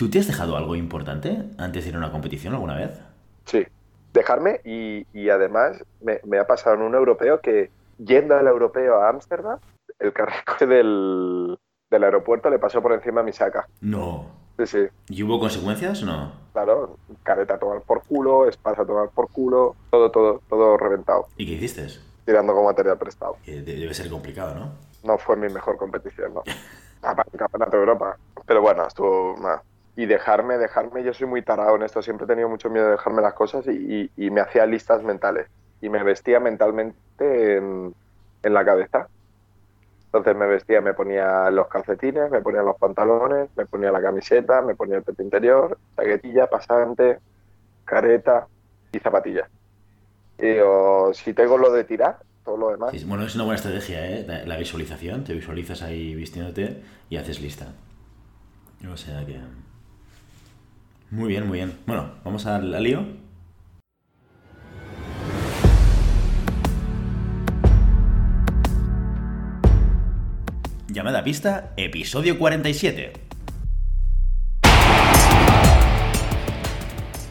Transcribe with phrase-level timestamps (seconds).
[0.00, 2.98] ¿Tú te has dejado algo importante antes de ir a una competición alguna vez?
[3.44, 3.66] Sí,
[4.14, 8.98] dejarme y, y además me, me, ha pasado en un europeo que yendo al europeo
[9.02, 9.58] a Ámsterdam,
[9.98, 11.58] el carrico del,
[11.90, 13.68] del aeropuerto le pasó por encima a mi saca.
[13.82, 14.24] No.
[14.60, 14.86] Sí, sí.
[15.10, 16.32] ¿Y hubo consecuencias o no?
[16.54, 21.26] Claro, careta a tomar por culo, espasa a tomar por culo, todo, todo, todo reventado.
[21.36, 21.88] ¿Y qué hiciste?
[22.24, 23.36] Tirando con material prestado.
[23.44, 24.72] De- Debe ser complicado, ¿no?
[25.04, 26.42] No fue mi mejor competición, ¿no?
[27.02, 28.16] Aparte, Campeonato de Europa.
[28.46, 29.60] Pero bueno, estuvo mal.
[30.00, 32.92] Y dejarme, dejarme, yo soy muy tarado en esto, siempre he tenido mucho miedo de
[32.92, 33.70] dejarme las cosas y,
[34.16, 35.46] y- y me hacía listas mentales.
[35.82, 37.94] Y me vestía mentalmente en,
[38.42, 39.08] en la cabeza.
[40.06, 44.62] Entonces me vestía, me ponía los calcetines, me ponía los pantalones, me ponía la camiseta,
[44.62, 47.18] me ponía el peto interior, chaquetilla, pasante,
[47.84, 48.46] careta
[48.92, 49.48] y zapatillas.
[50.38, 50.54] Y
[51.14, 54.44] si tengo lo de tirar, todo lo demás, Sí, bueno, es una buena estrategia, ¿eh?
[54.46, 55.24] La visualización.
[55.24, 57.66] Te visualizas ahí vistiéndote y haces lista.
[58.90, 59.38] O sea que...
[61.10, 61.76] Muy bien, muy bien.
[61.86, 63.04] Bueno, vamos al, al lío.
[70.86, 73.12] Llamada pista, episodio 47.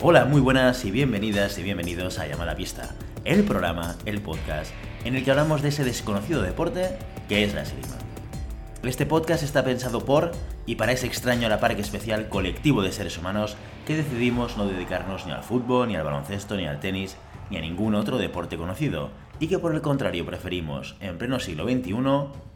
[0.02, 4.72] Hola, muy buenas y bienvenidas y bienvenidos a Llamada Pista, el programa, el podcast,
[5.06, 6.98] en el que hablamos de ese desconocido deporte
[7.30, 8.09] que es la esgrima.
[8.82, 10.32] Este podcast está pensado por
[10.66, 15.26] y para ese extraño a la especial colectivo de seres humanos que decidimos no dedicarnos
[15.26, 17.18] ni al fútbol, ni al baloncesto, ni al tenis,
[17.50, 21.66] ni a ningún otro deporte conocido, y que por el contrario preferimos, en pleno siglo
[21.66, 21.94] XXI,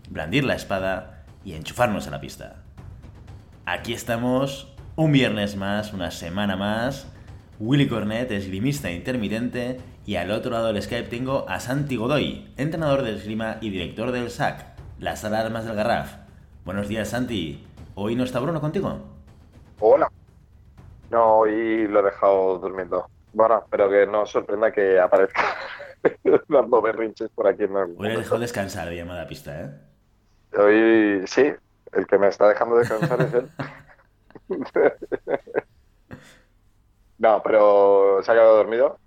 [0.10, 2.64] blandir la espada y enchufarnos a la pista.
[3.66, 7.06] Aquí estamos, un viernes más, una semana más.
[7.60, 13.04] Willy Cornet, esgrimista intermitente, y al otro lado del Skype tengo a Santi Godoy, entrenador
[13.04, 14.73] del esgrima y director del SAC,
[15.04, 16.16] la sala de armas del Garraf.
[16.64, 17.68] Buenos días, Santi.
[17.96, 19.02] ¿Hoy no está Bruno contigo?
[19.82, 20.10] Hola.
[21.12, 23.08] No, hoy lo he dejado durmiendo.
[23.34, 25.58] Bueno, pero que no os sorprenda que aparezca
[26.48, 29.72] dando berrinches por aquí en algún Hoy le he dejado descansar de llamada pista, ¿eh?
[30.58, 31.52] Hoy sí,
[31.92, 33.50] el que me está dejando descansar es él.
[37.20, 38.98] No, pero se ha quedado dormido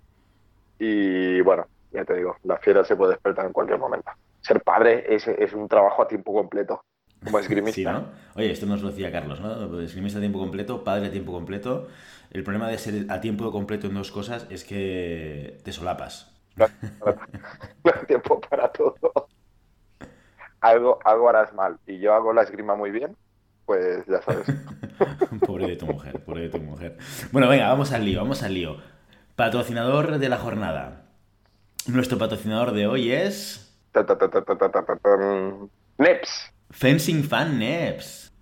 [0.79, 4.09] y bueno, ya te digo, la fiera se puede despertar en cualquier momento.
[4.47, 6.85] Ser padre es, es un trabajo a tiempo completo,
[7.21, 7.73] como esgrimista.
[7.73, 8.05] Sí, ¿no?
[8.35, 9.81] Oye, esto nos lo decía Carlos, ¿no?
[9.81, 11.87] Esgrimista a tiempo completo, padre a tiempo completo.
[12.31, 16.33] El problema de ser a tiempo completo en dos cosas es que te solapas.
[16.55, 16.65] No
[17.93, 18.95] hay tiempo para todo.
[20.61, 23.17] Algo, algo harás mal y yo hago la esgrima muy bien,
[23.65, 24.47] pues ya sabes.
[25.45, 26.97] Pobre de tu mujer, pobre de tu mujer.
[27.33, 28.77] Bueno, venga, vamos al lío, vamos al lío.
[29.35, 31.03] Patrocinador de la jornada.
[31.85, 33.66] Nuestro patrocinador de hoy es
[35.97, 36.53] Neps.
[36.69, 38.33] Fencing Fan Neps.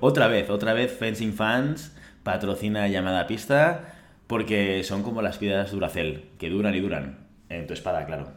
[0.00, 3.94] Otra vez, otra vez Fencing Fans patrocina llamada pista
[4.26, 7.26] porque son como las piedras Duracel, que duran y duran.
[7.48, 8.32] En tu espada, claro.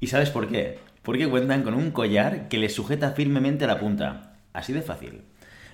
[0.00, 0.78] ¿Y sabes por qué?
[1.02, 4.38] Porque cuentan con un collar que les sujeta firmemente a la punta.
[4.52, 5.22] Así de fácil.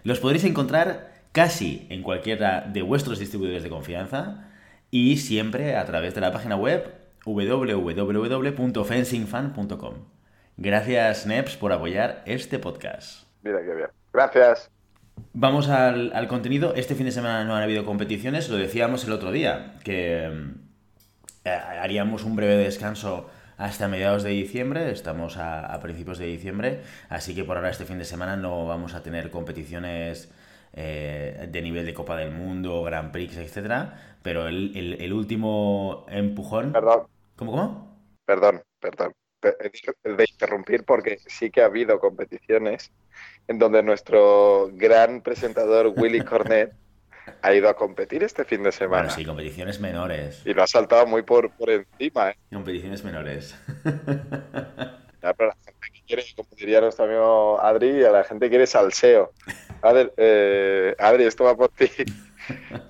[0.05, 4.51] Los podréis encontrar casi en cualquiera de vuestros distribuidores de confianza
[4.91, 6.95] y siempre a través de la página web
[7.25, 10.16] www.fencingfan.com.
[10.57, 13.25] Gracias, Neps, por apoyar este podcast.
[13.43, 13.89] Mira qué bien.
[14.13, 14.71] Gracias.
[15.33, 16.75] Vamos al, al contenido.
[16.75, 20.25] Este fin de semana no han habido competiciones, lo decíamos el otro día, que
[21.45, 23.29] eh, haríamos un breve descanso
[23.59, 27.87] hasta mediados de diciembre, estamos a, a principios de diciembre, así que por ahora este
[27.87, 30.31] fin de semana no vamos a tener competiciones
[30.75, 36.05] eh, de nivel de Copa del Mundo, Grand Prix, etcétera, pero el, el- el último
[36.11, 36.73] empujón...
[36.73, 37.07] Perdón,
[37.37, 37.97] ¿Cómo, cómo?
[38.27, 39.13] perdón, perdón.
[39.43, 42.91] De interrumpir porque sí que ha habido competiciones
[43.49, 46.73] en donde nuestro gran presentador Willy Cornet
[47.43, 49.05] ha ido a competir este fin de semana.
[49.05, 50.43] Bueno, sí, competiciones menores.
[50.45, 52.37] Y lo ha saltado muy por, por encima, ¿eh?
[52.53, 53.57] Competiciones menores.
[55.23, 58.67] Ya, pero la gente que quiere, como diría nuestro amigo Adri, a la gente quiere
[58.67, 59.33] salseo.
[59.83, 61.89] Adri, eh, Adri, esto va por ti.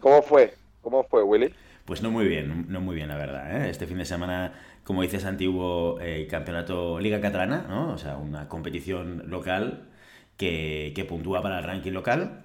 [0.00, 0.52] ¿Cómo fue?
[0.82, 1.54] ¿Cómo fue, Willy?
[1.86, 3.64] Pues no muy bien, no muy bien, la verdad.
[3.64, 3.70] ¿eh?
[3.70, 4.52] Este fin de semana,
[4.86, 7.92] como dices, antiguo eh, campeonato Liga Catalana, ¿no?
[7.92, 9.88] O sea, una competición local
[10.36, 12.44] que, que puntúa para el ranking local.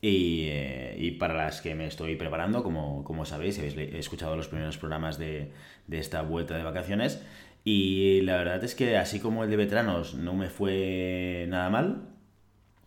[0.00, 4.48] Y, eh, y para las que me estoy preparando, como, como sabéis, habéis escuchado los
[4.48, 5.52] primeros programas de,
[5.86, 7.22] de esta vuelta de vacaciones.
[7.62, 12.08] Y la verdad es que así como el de veteranos no me fue nada mal,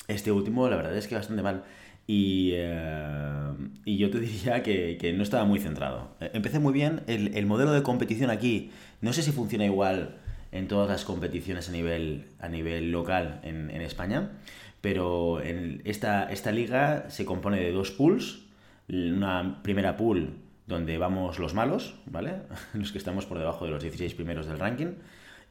[0.07, 1.63] este último, la verdad es que bastante mal.
[2.07, 3.51] Y, eh,
[3.83, 6.15] y yo te diría que, no estaba muy centrado.
[6.19, 7.01] Eh, Empecé muy bien.
[7.07, 8.71] El, el modelo de competición aquí,
[9.01, 10.17] no sé si funciona igual
[10.55, 14.31] en todas las competiciones a nivel, a nivel local en, España,
[14.79, 18.45] pero esta, esta liga se compone de dos pools
[18.87, 20.37] una primera pool
[20.67, 22.41] donde vamos los malos, ¿vale?
[22.73, 24.93] Los que estamos por debajo de los 16 primeros del ranking.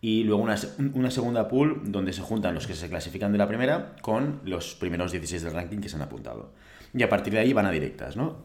[0.05, 3.97] Y luego una, segunda pool donde se juntan los que se clasifican de la primera
[4.03, 6.53] con los primeros 16 del ranking que se han apuntado.
[6.93, 8.37] Y a partir de ahí van a directas, ¿no?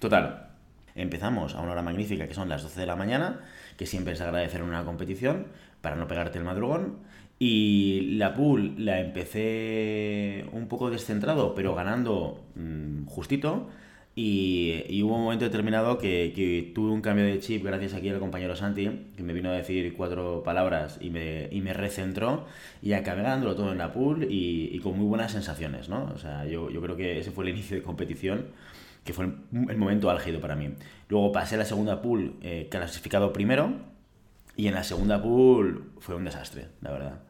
[0.00, 0.48] Total,
[0.96, 3.38] empezamos a una hora magnífica que son las 12 de la mañana,
[3.76, 5.46] que siempre es agradecer en una competición
[5.80, 6.96] para no pegarte el madrugón.
[7.38, 13.68] Y la pool la empecé un poco descentrado, pero ganando mmm, justito.
[14.20, 18.56] Y, hubo un momento determinado que, tuve un cambio de chip gracias aquí al compañero
[18.56, 22.44] Santi, que me vino a decir cuatro palabras y me, y me recentró
[22.82, 26.10] y acabé ganándolo todo en la pool y, con muy buenas sensaciones, ¿no?
[26.12, 28.46] O sea, yo, yo, creo que ese fue el inicio de competición,
[29.04, 30.74] que fue el, momento álgido para mí.
[31.08, 33.70] Luego pasé a la segunda pool eh, clasificado primero
[34.56, 37.20] y en la segunda pool fue un desastre, la verdad.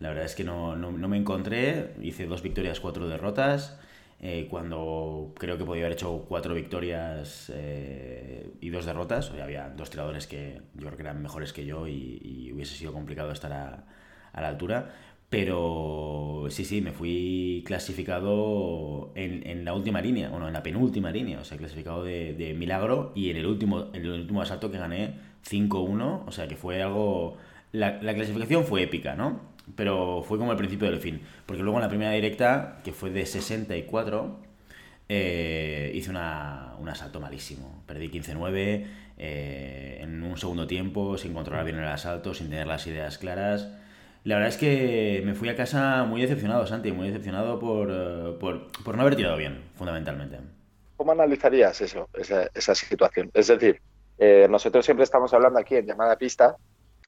[0.00, 3.78] La verdad es que no, no, no me encontré, hice dos victorias, cuatro derrotas.
[4.24, 9.32] Eh, cuando creo que podía haber hecho cuatro victorias eh, y dos derrotas.
[9.32, 13.32] había dos tiradores que yo creo que eran mejores que yo y, hubiese sido complicado
[13.32, 13.84] estar a,
[14.40, 14.94] la altura.
[15.28, 21.40] Pero sí, sí, me fui clasificado en, la última línea, bueno, en la penúltima línea,
[21.40, 25.14] o sea, clasificado de, milagro y en el último, en el último asalto que gané
[25.48, 27.38] 5-1, o sea, que fue algo...
[27.72, 29.51] La, la clasificación fue épica, ¿no?
[29.76, 31.22] Pero fue como el principio del fin.
[31.46, 34.38] Porque luego en la primera directa, que fue de 64,
[35.08, 37.82] eh, hice una, un asalto malísimo.
[37.86, 38.86] Perdí 15-9
[39.18, 43.68] eh, en un segundo tiempo, sin controlar bien el asalto, sin tener las ideas claras.
[44.24, 48.36] La verdad es que me fui a casa muy decepcionado, Santi, muy decepcionado por, eh,
[48.38, 50.38] por, por no haber tirado bien, fundamentalmente.
[50.96, 53.30] ¿Cómo analizarías eso, esa, esa situación?
[53.34, 53.80] Es decir,
[54.48, 56.56] nosotros siempre estamos hablando aquí en llamada pista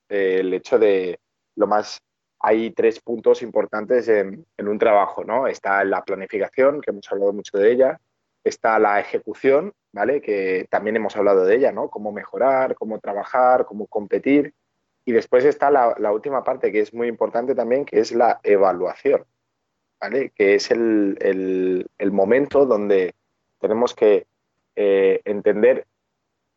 [0.08, 1.20] el hecho de
[1.54, 2.02] lo más
[2.46, 5.46] hay tres puntos importantes en, un trabajo, ¿no?
[5.46, 8.00] Está la planificación, que hemos hablado mucho de ella,
[8.44, 10.20] está la ejecución, ¿vale?
[10.20, 11.88] Que también hemos hablado de ella, ¿no?
[11.88, 14.52] Cómo mejorar, cómo trabajar, cómo competir.
[15.06, 19.24] Y después está la, última parte, que es muy importante también, que es la evaluación,
[19.98, 20.30] ¿vale?
[20.36, 23.14] Que es el, momento donde
[23.58, 24.26] tenemos que
[24.76, 25.86] eh, entender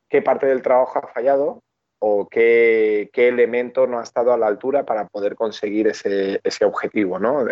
[0.09, 1.63] qué parte del trabajo ha fallado
[1.99, 7.45] o qué, elemento no ha estado a la altura para poder conseguir ese, objetivo, ¿no?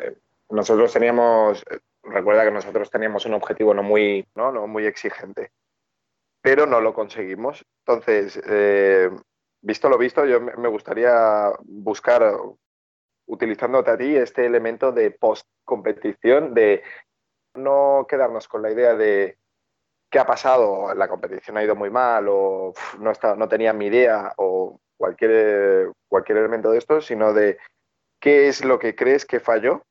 [0.50, 1.64] Nosotros teníamos,
[2.04, 5.52] recuerda que nosotros teníamos un objetivo no muy, no, muy exigente,
[6.42, 7.66] pero no lo conseguimos.
[7.86, 9.10] Entonces, eh,
[9.62, 12.36] visto lo visto, yo me gustaría buscar,
[13.26, 16.84] utilizándote a ti, este elemento de post-competición, de
[17.56, 19.38] no quedarnos con la idea de
[20.16, 22.72] qué ha pasado, la competición ha ido muy mal o
[23.02, 27.58] no, está, no tenía mi idea o cualquier, cualquier elemento de esto, sino de
[28.22, 29.84] qué es lo que crees que falló,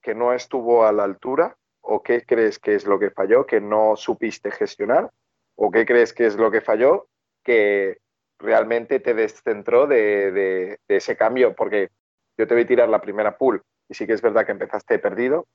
[0.00, 3.60] que no estuvo a la altura o qué crees que es lo que falló, que
[3.60, 5.10] no supiste gestionar
[5.56, 7.08] o qué crees que es lo que falló,
[7.44, 7.98] que
[8.38, 11.90] realmente te descentró de, de ese cambio, porque
[12.38, 14.98] yo te voy a tirar la primera pool y sí que es verdad que empezaste
[14.98, 15.46] perdido,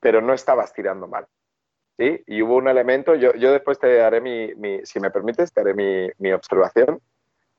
[0.00, 1.28] pero no estabas tirando mal.
[1.98, 2.22] ¿Sí?
[2.26, 5.60] Y hubo un elemento, yo, yo después te haré mi, mi, si me permites, te
[5.60, 7.00] haré mi, mi observación,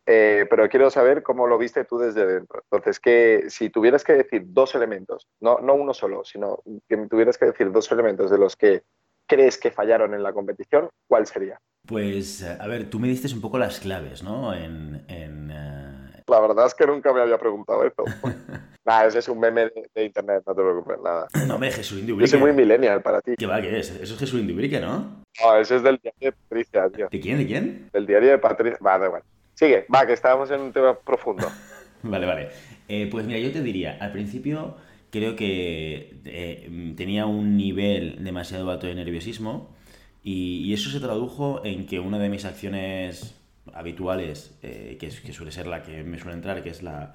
[0.06, 2.62] eh, pero quiero saber cómo lo viste tú desde dentro.
[2.63, 7.38] Entonces, que si tuvieras que decir dos elementos, no, no uno solo, sino que tuvieras
[7.38, 8.83] que decir dos elementos de los que
[9.27, 11.59] crees que fallaron en la competición, ¿cuál sería?
[11.88, 14.53] Pues, a ver, tú me diste un poco las claves, ¿no?
[14.53, 15.93] En, en uh
[16.27, 18.03] la verdad es que nunca me había preguntado esto.
[18.85, 21.27] nada, ese es un meme de, internet, no te preocupes, nada.
[21.47, 22.29] No, hombre, Jesús Indubrique.
[22.29, 23.33] Yo soy muy millennial para ti.
[23.37, 23.89] ¿Qué va, qué es?
[23.91, 25.23] Eso es Jesús Indubrique, ¿no?
[25.41, 27.07] No, ese es del diario de Patricia, tío.
[27.11, 27.89] ¿De quién, de quién?
[27.91, 28.77] Del diario de Patricia.
[28.81, 29.25] Vale, bueno.
[29.53, 31.47] Sigue, va, que estábamos en un tema profundo.
[32.03, 32.49] vale, vale.
[32.87, 34.75] Eh, pues mira, yo te diría, al principio
[35.09, 39.75] creo que eh, tenía un nivel demasiado alto de nerviosismo
[40.23, 43.39] y, y eso se tradujo en que una de mis acciones
[43.73, 47.13] habituales, eh, que, que, suele ser la que me suele entrar, que es la,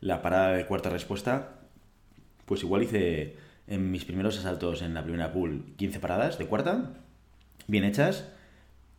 [0.00, 1.60] la, parada de cuarta respuesta,
[2.46, 6.94] pues igual hice en mis primeros asaltos en la primera pool 15 paradas de cuarta,
[7.66, 8.28] bien hechas,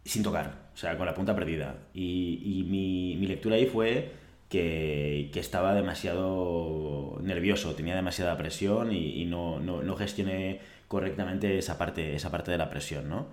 [0.06, 1.76] sin tocar, o sea, con la punta perdida.
[1.94, 4.12] Y, y mi, mi, lectura ahí fue
[4.50, 11.58] que, que, estaba demasiado nervioso, tenía demasiada presión y, y no, no, no, gestioné correctamente
[11.58, 13.28] esa parte, esa parte de la presión, ¿no?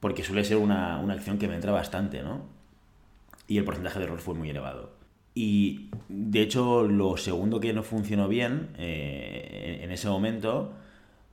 [0.00, 2.56] Porque suele ser una, una acción que me entra bastante, ¿no?
[3.48, 4.90] y el porcentaje de error fue muy elevado.
[5.38, 10.72] Y de hecho, lo segundo que no funcionó bien eh, en ese momento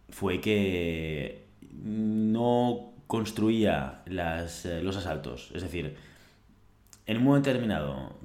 [0.10, 1.46] fue que
[1.82, 5.52] no construía las, eh, los asaltos.
[5.56, 5.96] Es decir,
[7.06, 8.18] en un momento determinado,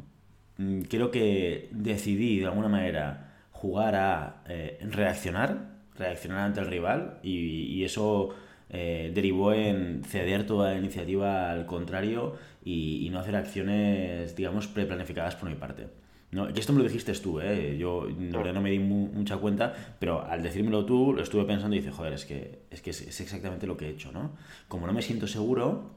[0.57, 7.21] mm, creo que decidí de alguna manera jugar a eh, reaccionar, reaccionar ante el rival,
[7.23, 8.35] y, y eso
[8.71, 15.37] eh, derivó en ceder toda la iniciativa al contrario y, no hacer acciones, digamos, preplanificadas
[15.37, 15.87] por mi parte.
[16.31, 16.51] ¿no?
[16.51, 17.79] Y esto me lo dijiste tú, ¿eh?
[17.79, 21.91] yo no me di mucha cuenta, pero al decírmelo tú lo estuve pensando y dice,
[21.91, 24.33] joder, es que, es que es, exactamente lo que he hecho, ¿no?
[24.69, 25.91] Como no me siento seguro,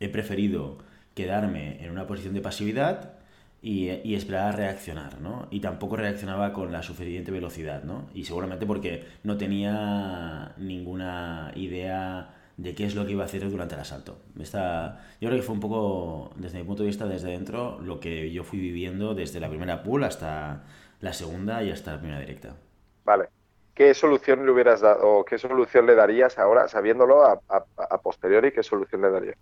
[0.00, 0.78] he preferido
[1.14, 3.17] quedarme en una posición de pasividad
[3.60, 5.48] y, y, esperar a reaccionar, ¿no?
[5.50, 8.08] Y tampoco reaccionaba con la suficiente velocidad, ¿no?
[8.14, 13.48] Y seguramente porque no tenía ninguna idea de qué es lo que iba a hacer
[13.50, 14.18] durante el asalto.
[14.38, 18.00] Esta, yo creo que fue un poco, desde mi punto de vista, desde dentro, lo
[18.00, 20.64] que yo fui viviendo desde la primera pool hasta
[21.00, 22.56] la segunda y hasta la primera directa.
[23.04, 23.28] Vale.
[23.74, 27.98] ¿Qué solución le hubieras dado, o qué solución le darías ahora, sabiéndolo a, a, a
[28.02, 29.36] posteriori, qué solución le darías?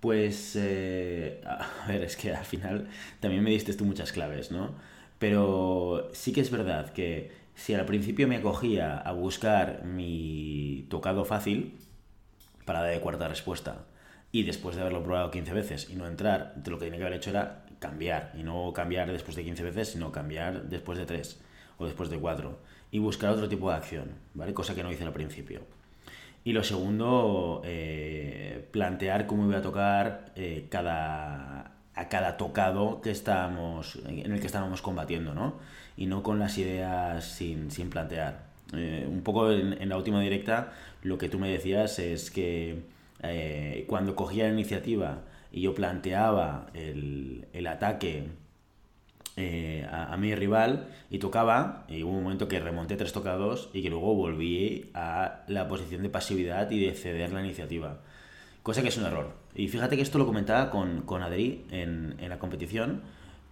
[0.00, 2.88] Pues, eh, a ver, es que al final
[3.20, 4.74] también me diste tú muchas claves, ¿no?
[5.18, 11.24] Pero sí que es verdad que si al principio me acogía a buscar mi tocado
[11.24, 11.78] fácil
[12.66, 13.86] para de cuarta respuesta
[14.32, 17.16] y después de haberlo probado 15 veces y no entrar, lo que tenía que haber
[17.18, 21.40] hecho era cambiar y no cambiar después de 15 veces, sino cambiar después de 3
[21.78, 22.58] o después de 4
[22.90, 24.52] y buscar otro tipo de acción, ¿vale?
[24.54, 25.62] Cosa que no hice al principio.
[26.46, 33.10] Y lo segundo, eh, plantear cómo iba a tocar eh, cada, a cada tocado que
[33.10, 35.54] estábamos, en el que estábamos combatiendo, ¿no?
[35.96, 38.44] Y no con las ideas sin, plantear.
[38.74, 40.72] Eh, un poco en, la última directa,
[41.02, 42.84] lo que tú me decías es que
[43.88, 48.28] cuando cogía la iniciativa y yo planteaba el, el ataque
[49.36, 53.82] eh, a, mi rival y tocaba, y hubo un momento que remonté tres tocados y
[53.82, 58.00] que luego volví a la posición de pasividad y de ceder la iniciativa.
[58.62, 59.34] Cosa que es un error.
[59.54, 63.02] Y fíjate que esto lo comentaba con, con Adri en, en la competición,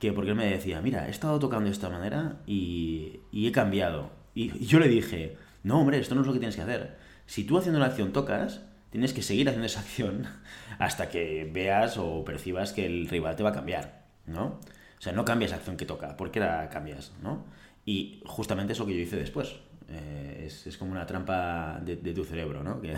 [0.01, 3.53] que porque él me decía, mira, he estado tocando de esta manera y, y he
[3.53, 4.11] cambiado.
[4.35, 6.97] Y, y yo le dije, no, hombre, esto no es lo que tienes que hacer.
[7.27, 10.27] Si tú haciendo una acción tocas, tienes que seguir haciendo esa acción
[10.79, 14.61] hasta que veas o percibas que el rival te va a cambiar, ¿no?
[15.05, 17.13] O sea, no cambias la acción que toca, ¿por qué la cambias?
[17.23, 17.45] ¿no?
[17.85, 19.55] Y justamente es lo que yo hice después.
[19.91, 22.81] Eh, es, como una trampa de, tu cerebro, ¿no?
[22.81, 22.95] Que,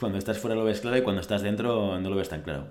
[0.00, 2.66] cuando estás fuera lo ves claro y cuando estás dentro no lo ves tan claro.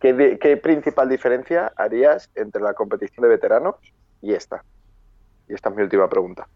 [0.00, 3.74] ¿Qué, principal diferencia harías entre la competición de veteranos
[4.22, 4.64] y esta?
[5.46, 6.48] Y esta es mi última pregunta.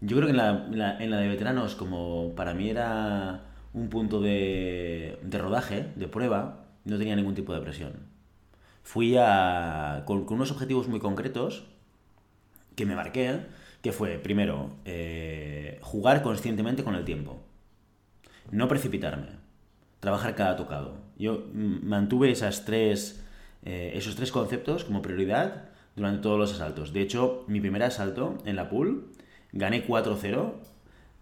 [0.00, 4.20] Yo creo que en la, en la de veteranos, como para mí era un punto
[4.20, 8.07] de, de rodaje, de prueba, no tenía ningún tipo de presión
[8.88, 11.66] fui a, con, unos objetivos muy concretos
[12.74, 13.40] que me marqué,
[13.82, 17.38] que fue, primero, eh, jugar conscientemente con el tiempo.
[18.50, 19.26] No precipitarme.
[20.00, 20.96] Trabajar cada tocado.
[21.18, 23.22] Yo mantuve esas tres,
[23.62, 26.94] eh, esos tres conceptos como prioridad durante todos los asaltos.
[26.94, 29.12] De hecho, mi primer asalto en la pool
[29.52, 30.54] gané 4-0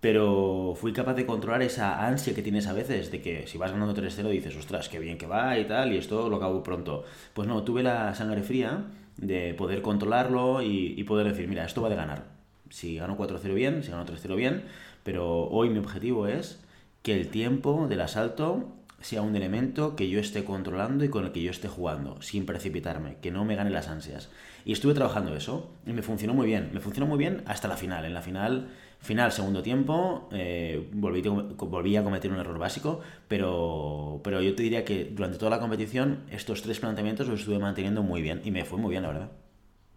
[0.06, 3.72] pero fui capaz de controlar esa ansia que tienes a veces de que si vas
[3.72, 7.02] ganando 3-0 dices, ostras, qué bien que va y tal, y esto lo acabo pronto.
[7.34, 8.84] Pues no, tuve la sangre fría
[9.16, 12.22] de poder controlarlo y, poder decir, mira, esto va de ganar.
[12.70, 14.62] Si gano 4-0 bien, si gano 3-0 bien,
[15.02, 16.62] pero hoy mi objetivo es
[17.02, 21.32] que el tiempo del asalto sea un elemento que yo esté controlando y con el
[21.32, 24.30] que yo esté jugando, sin precipitarme, que no me gane las ansias.
[24.64, 27.76] Y estuve trabajando eso y me funcionó muy bien, me funcionó muy bien hasta la
[27.76, 28.04] final.
[28.04, 28.68] En la final
[29.00, 34.84] Final, segundo tiempo, eh, volví, a cometer un error básico, pero, pero yo te diría
[34.84, 38.64] que durante toda la competición estos tres planteamientos los estuve manteniendo muy bien y me
[38.64, 39.30] fue muy bien, la verdad.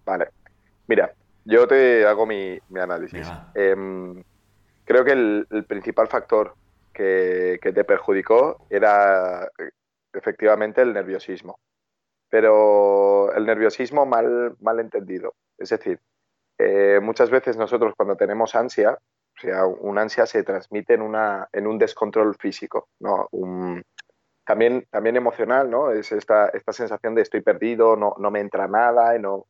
[0.05, 0.27] Vale.
[0.87, 1.11] Mira,
[1.45, 3.27] yo te hago mi, análisis.
[3.55, 4.23] Em,
[4.85, 6.53] creo que el, principal factor
[6.93, 9.49] que, que te perjudicó era
[10.13, 11.59] efectivamente el nerviosismo.
[12.29, 15.33] Pero el nerviosismo mal, mal entendido.
[15.57, 15.99] Es decir,
[16.59, 21.47] eh, muchas veces nosotros cuando tenemos ansia, o sea, un ansia se transmite en, una,
[21.53, 23.29] en un descontrol físico, ¿no?
[24.45, 25.91] también, también emocional, ¿no?
[25.91, 29.45] Es esta, esta sensación de estoy perdido, no, no me entra nada, y no,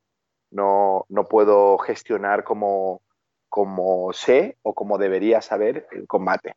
[0.52, 3.02] no, no puedo gestionar como,
[3.48, 6.56] como sé o como debería saber el combate.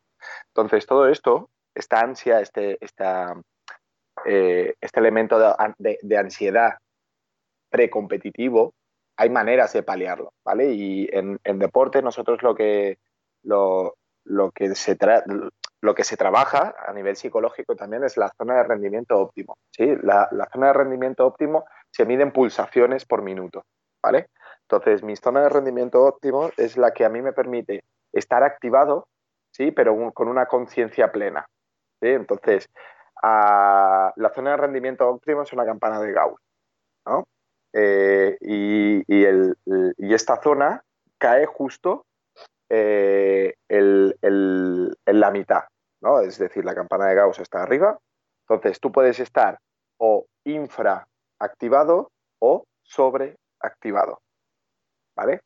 [0.49, 3.33] Entonces, todo esto, esta ansia, este, esta,
[4.25, 6.77] eh, este elemento de, de, de ansiedad
[7.69, 8.73] precompetitivo,
[9.17, 10.71] hay maneras de paliarlo, ¿vale?
[10.73, 12.97] Y en, deporte nosotros lo que,
[13.43, 13.95] lo,
[14.53, 14.97] que se
[15.81, 19.95] lo que se trabaja a nivel psicológico también es la zona de rendimiento óptimo, ¿sí?
[20.01, 23.65] La, zona de rendimiento óptimo se mide en pulsaciones por minuto,
[24.01, 24.29] ¿vale?
[24.61, 29.07] Entonces, mi zona de rendimiento óptimo es la que a mí me permite estar activado,
[29.51, 29.71] ¿sí?
[29.71, 31.45] Pero con una conciencia plena,
[32.01, 32.09] ¿sí?
[32.09, 32.69] Entonces,
[33.21, 36.39] la zona de rendimiento óptimo es una campana de Gauss,
[37.05, 37.25] ¿no?
[37.73, 39.03] Eh, y,
[40.13, 40.83] esta zona
[41.17, 42.05] cae justo
[42.69, 45.63] eh, en la mitad,
[46.01, 46.19] ¿no?
[46.19, 47.97] Es decir, la campana de Gauss está arriba.
[48.47, 49.57] Entonces, tú puedes estar
[49.97, 54.19] o infraactivado o sobreactivado.
[55.15, 55.41] ¿Vale?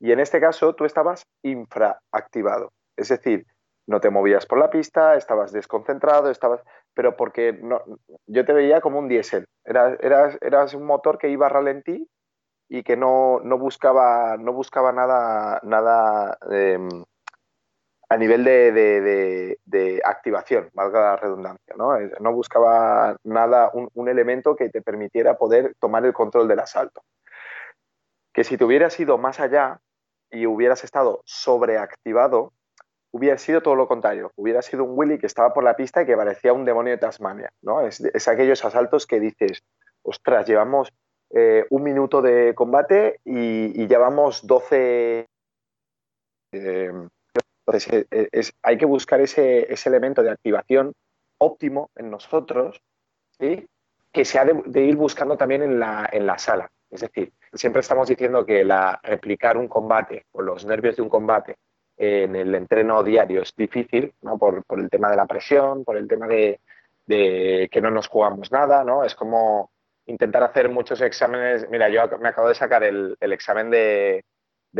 [0.00, 2.72] Y en este caso, tú estabas infraactivado.
[2.96, 3.46] Es decir,
[3.86, 6.60] no te movías por la pista, estabas desconcentrado, estabas,
[6.94, 7.80] pero porque no,
[8.26, 9.46] yo te veía como un diésel.
[9.64, 12.08] Eras, eras, eras, un motor que iba a ralentí
[12.68, 16.88] y que no, no buscaba, no buscaba nada, nada em,
[18.08, 21.74] a nivel de, de, activación, valga la redundancia.
[21.76, 26.60] No, no buscaba nada, un, un, elemento que te permitiera poder tomar el control del
[26.60, 27.02] asalto.
[28.32, 29.80] Que si te hubieras ido más allá
[30.30, 32.52] y hubieras estado sobreactivado,
[33.12, 34.32] hubiera sido todo lo contrario.
[34.36, 36.98] Hubiera sido un Willy que estaba por la pista y que parecía un demonio de
[36.98, 37.52] Tasmania.
[37.62, 37.86] ¿no?
[37.86, 39.62] Es, aquellos asaltos que dices,
[40.02, 40.92] ostras, llevamos
[41.30, 45.26] eh, un minuto de combate y, y llevamos 12...
[46.54, 46.92] Eh,
[47.64, 50.92] entonces, eh, hay que buscar ese, elemento de activación
[51.38, 52.82] óptimo en nosotros,
[53.38, 56.68] que se ha de, ir buscando también en la, sala.
[56.90, 58.64] Es decir, siempre estamos diciendo que
[59.02, 61.56] replicar un combate o los nervios de un combate
[61.96, 64.38] en el entreno diario es difícil, ¿no?
[64.38, 66.60] Por, por el tema de la presión, por el tema de,
[67.06, 69.04] que no nos jugamos nada, ¿no?
[69.04, 69.70] Es como
[70.06, 71.68] intentar hacer muchos exámenes.
[71.70, 74.24] Mira, yo me acabo de sacar el, examen de,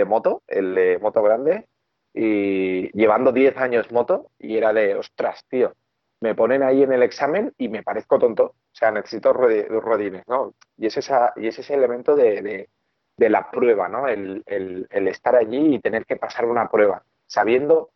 [0.07, 1.67] moto, el de moto grande,
[2.15, 5.75] y llevando 10 años moto, y era de, ostras, tío,
[6.21, 8.45] me ponen ahí en el examen y me parezco tonto.
[8.45, 10.55] O sea, necesito rodines, ¿no?
[10.77, 12.69] Y es, esa, y es ese elemento de,
[13.23, 14.09] de la prueba, ¿no?
[14.09, 14.43] El,
[14.91, 17.91] estar allí y tener que pasar una prueba, sabiendo,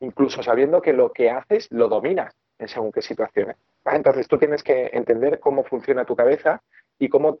[0.00, 3.56] incluso sabiendo que lo que haces lo dominas en según qué situaciones.
[3.84, 3.98] ¿vale?
[3.98, 6.60] Entonces tú tienes que entender cómo funciona tu cabeza
[6.98, 7.38] y cómo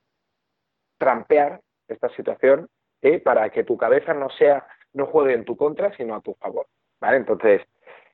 [0.96, 2.68] trampear esta situación
[3.02, 3.18] ¿eh?
[3.18, 6.68] para que tu cabeza no sea, no juegue en tu contra, sino a tu favor.
[7.00, 7.16] ¿vale?
[7.16, 7.62] Entonces,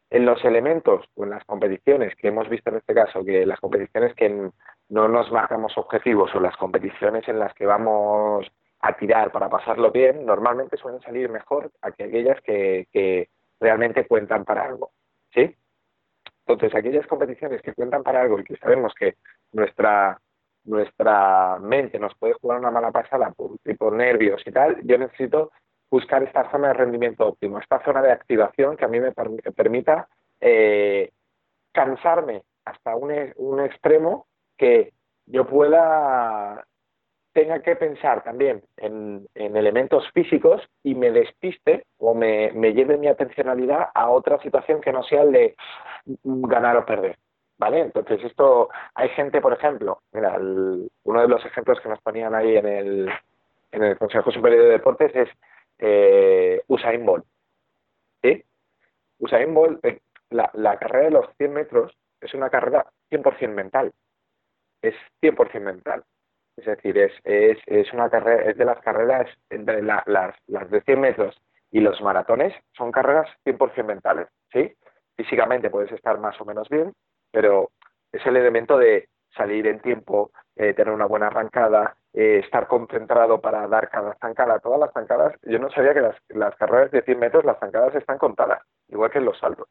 [0.08, 3.60] en los elementos o en las competiciones que hemos visto en este caso, que las
[3.60, 4.50] competiciones que
[4.88, 8.50] no nos marcamos objetivos o las competiciones en las que vamos
[8.81, 13.29] a tirar para pasarlo bien, normalmente suelen salir mejor que aquellas que, que
[13.61, 14.90] realmente cuentan para algo.
[15.35, 15.55] ¿Sí?
[16.47, 19.16] Entonces, aquellas competiciones que cuentan para algo y que sabemos que
[19.53, 20.19] nuestra,
[20.64, 25.53] nuestra mente nos puede jugar una mala pasada por tipo nervios y tal, yo necesito
[25.90, 30.09] buscar esta zona de rendimiento óptimo, esta zona de activación que a mí me permita
[30.40, 31.11] eh,
[31.73, 34.93] cansarme hasta un, un extremo que
[35.27, 36.64] yo pueda
[37.33, 43.07] tenga que pensar también en, en, elementos físicos y me despiste o me, lleve mi
[43.07, 45.57] atencionalidad a otra situación que no sea el de
[46.25, 47.16] ganar o perder.
[47.59, 47.81] ¿Vale?
[47.81, 52.57] Entonces, esto, hay gente, por ejemplo, mira, uno de los ejemplos que nos ponían ahí
[52.57, 53.11] en el,
[53.73, 55.29] en el Consejo Superior de Deportes es
[55.79, 57.27] eh, Usain Bolt.
[58.23, 58.43] ¿Sí?
[59.19, 63.93] Usain Bolt, eh, la, la carrera de los 100 metros es una carrera 100% mental.
[64.81, 66.03] Es 100% mental.
[66.61, 70.70] Es decir, es, es, es una carrera, es de las carreras, entre la, las, las
[70.70, 74.75] de 100 metros y los maratones, son carreras 100% mentales, ¿sí?
[75.16, 76.92] Físicamente puedes estar más o menos bien,
[77.31, 77.70] pero
[78.12, 83.40] es el elemento de salir en tiempo, eh, tener una buena arrancada, eh, estar concentrado
[83.40, 84.59] para dar cada zancada.
[84.59, 87.94] Todas las zancadas, yo no sabía que las, las carreras de 100 metros, las zancadas
[87.94, 89.68] están contadas, igual que los saltos.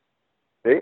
[0.63, 0.81] ¿sí?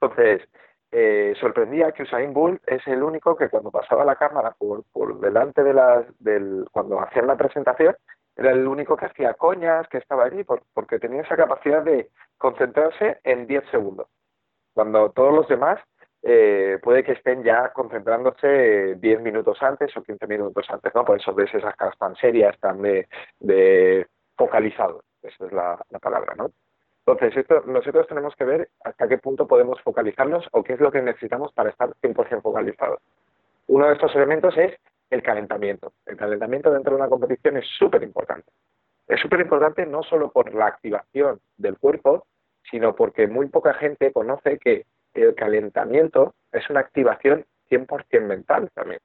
[0.00, 0.46] Entonces,
[0.92, 5.18] eh, sorprendía que Usain Bolt es el único que cuando pasaba la cámara por, por
[5.20, 7.96] delante de las, del, cuando hacían la presentación,
[8.36, 12.10] era el único que hacía coñas, que estaba allí, por, porque tenía esa capacidad de
[12.38, 14.08] concentrarse en 10 segundos,
[14.74, 15.80] cuando todos los demás
[16.22, 21.04] eh, puede que estén ya concentrándose 10 minutos antes o 15 minutos antes, ¿no?
[21.04, 23.08] Por eso ves esas caras tan serias, tan de,
[23.40, 26.50] de focalizados, esa es la palabra, ¿no?
[27.06, 30.90] Entonces, esto, nosotros tenemos que ver hasta qué punto podemos focalizarnos o qué es lo
[30.90, 33.00] que necesitamos para estar 100% focalizados.
[33.68, 34.74] Uno de estos elementos es
[35.10, 35.92] el calentamiento.
[36.04, 38.50] El calentamiento dentro de una competición es súper importante.
[39.06, 42.26] Es súper importante no solo por la activación del cuerpo,
[42.68, 49.00] sino porque muy poca gente conoce que el calentamiento es una activación 100% mental también.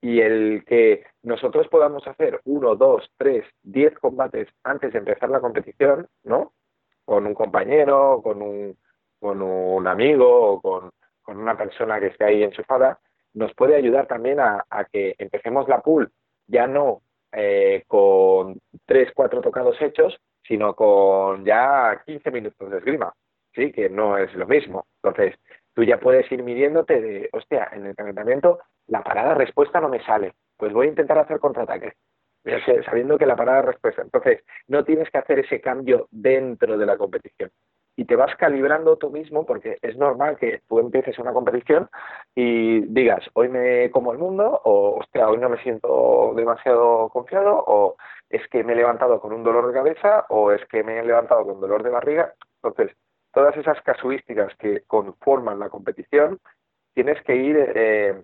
[0.00, 5.40] Y el que nosotros podamos hacer uno, dos, tres, diez combates antes de empezar la
[5.40, 6.52] competición, ¿no?
[7.08, 8.76] Con un compañero, con un,
[9.18, 10.90] con un amigo o con,
[11.22, 12.98] con una persona que esté ahí enchufada,
[13.32, 16.12] nos puede ayudar también a, que empecemos la pool
[16.46, 17.00] ya no
[17.32, 23.14] eh, con tres, cuatro tocados hechos, sino con ya 15 minutos de esgrima,
[23.54, 23.72] ¿sí?
[23.72, 24.84] Que no es lo mismo.
[25.02, 25.34] Entonces,
[25.72, 30.04] tú ya puedes ir midiéndote de, hostia, en el calentamiento la parada respuesta no me
[30.04, 31.94] sale, pues voy a intentar hacer contraataques,
[32.84, 34.02] sabiendo que la parada respuesta.
[34.02, 37.50] Entonces, no tienes que hacer ese cambio dentro de la competición,
[37.98, 41.90] y te vas calibrando tú mismo porque es normal que tú empieces una competición
[42.32, 47.56] y digas, hoy me como el mundo o, hostia, hoy no me siento demasiado confiado
[47.66, 47.96] o
[48.30, 51.02] es que me he levantado con un dolor de cabeza o es que me he
[51.02, 52.34] levantado con dolor de barriga.
[52.62, 52.96] Entonces,
[53.32, 56.38] todas esas casuísticas que conforman la competición,
[56.94, 58.22] tienes que ir, eh,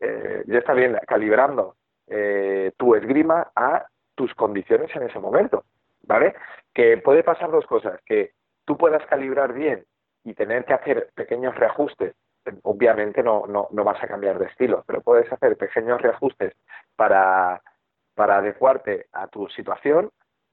[0.00, 1.76] eh, ya está bien, calibrando
[2.08, 5.64] eh, tu esgrima a tus condiciones en ese momento,
[6.02, 6.34] ¿vale?
[6.74, 8.32] Que puede pasar dos cosas, que
[8.64, 9.84] tú puedas calibrar bien
[10.24, 12.14] y tener que hacer pequeños reajustes,
[12.62, 16.54] obviamente no, no, no vas a cambiar de estilo, pero puedes hacer pequeños reajustes
[16.96, 17.62] para,
[18.14, 20.10] para adecuarte a tu situación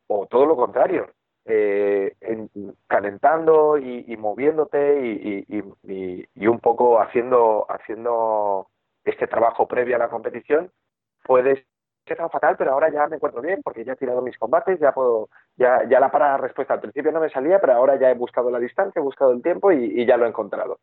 [0.07, 1.09] o todo lo contrario,
[1.45, 2.15] eh,
[2.87, 8.67] calentando y, moviéndote y, y, y, un poco haciendo, haciendo
[9.03, 10.71] este trabajo previo a la competición,
[11.23, 11.65] puedes
[12.05, 14.91] ser fatal, pero ahora ya me encuentro bien porque ya he tirado mis combates, ya
[14.91, 18.15] puedo, ya, ya la para respuesta al principio no me salía, pero ahora ya he
[18.15, 20.79] buscado la distancia, he buscado el tiempo y, ya lo he encontrado.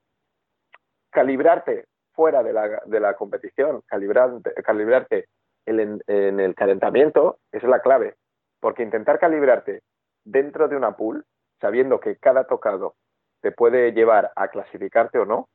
[1.11, 5.26] Calibrarte fuera de la, de la competición, calibrarte, calibrarte
[5.66, 8.16] en el calentamiento, es la clave,
[8.61, 9.83] porque intentar calibrarte
[10.24, 11.24] dentro de una pool,
[11.61, 12.94] sabiendo que cada tocado
[13.40, 15.48] te puede llevar a clasificarte o no,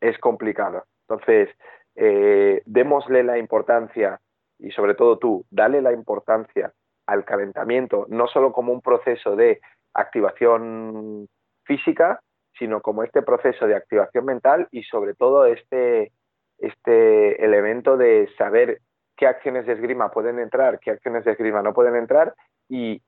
[0.00, 0.84] es complicado.
[1.08, 1.48] Entonces,
[1.96, 4.20] eh, démosle la importancia
[4.58, 6.72] y sobre todo tú, dale la importancia
[7.06, 9.60] al calentamiento, no solo como un proceso de
[9.94, 11.28] activación
[11.64, 12.20] física,
[12.58, 16.12] sino como este proceso de activación mental y sobre todo este,
[16.58, 18.80] este elemento de saber
[19.16, 22.34] qué acciones de esgrima pueden entrar, qué acciones de esgrima no pueden entrar
[22.68, 23.02] y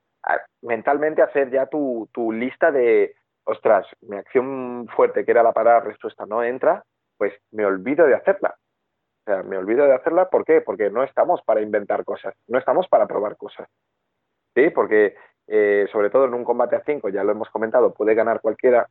[0.63, 3.15] mentalmente hacer ya tu, tu lista de,
[3.45, 6.85] ostras, mi acción fuerte, que era la parada respuesta, no entra,
[7.17, 8.57] pues me olvido de hacerla.
[9.23, 10.61] O sea, me olvido de hacerla, ¿por qué?
[10.61, 13.69] Porque no estamos para inventar cosas, no estamos para probar cosas.
[14.55, 14.71] ¿Sí?
[14.71, 15.15] Porque,
[15.47, 18.89] eh, sobre todo en un combate a 5, ya lo hemos comentado, puede ganar cualquiera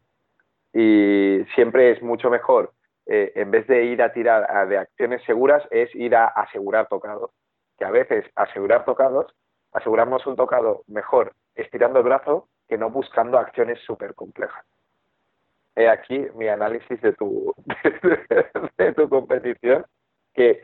[0.74, 2.72] y siempre es mucho mejor,
[3.08, 7.32] eh, en vez de ir a tirar de acciones seguras, es ir a asegurar tocados.
[7.78, 9.36] Que a veces asegurar tocados,
[9.74, 14.64] aseguramos un tocado mejor estirando el brazo que no buscando acciones súper complejas.
[15.76, 17.54] He aquí mi análisis de tu,
[18.78, 19.86] de tu competición
[20.34, 20.64] que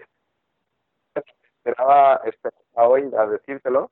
[1.63, 2.21] esperaba,
[2.73, 3.91] hoy a decírtelo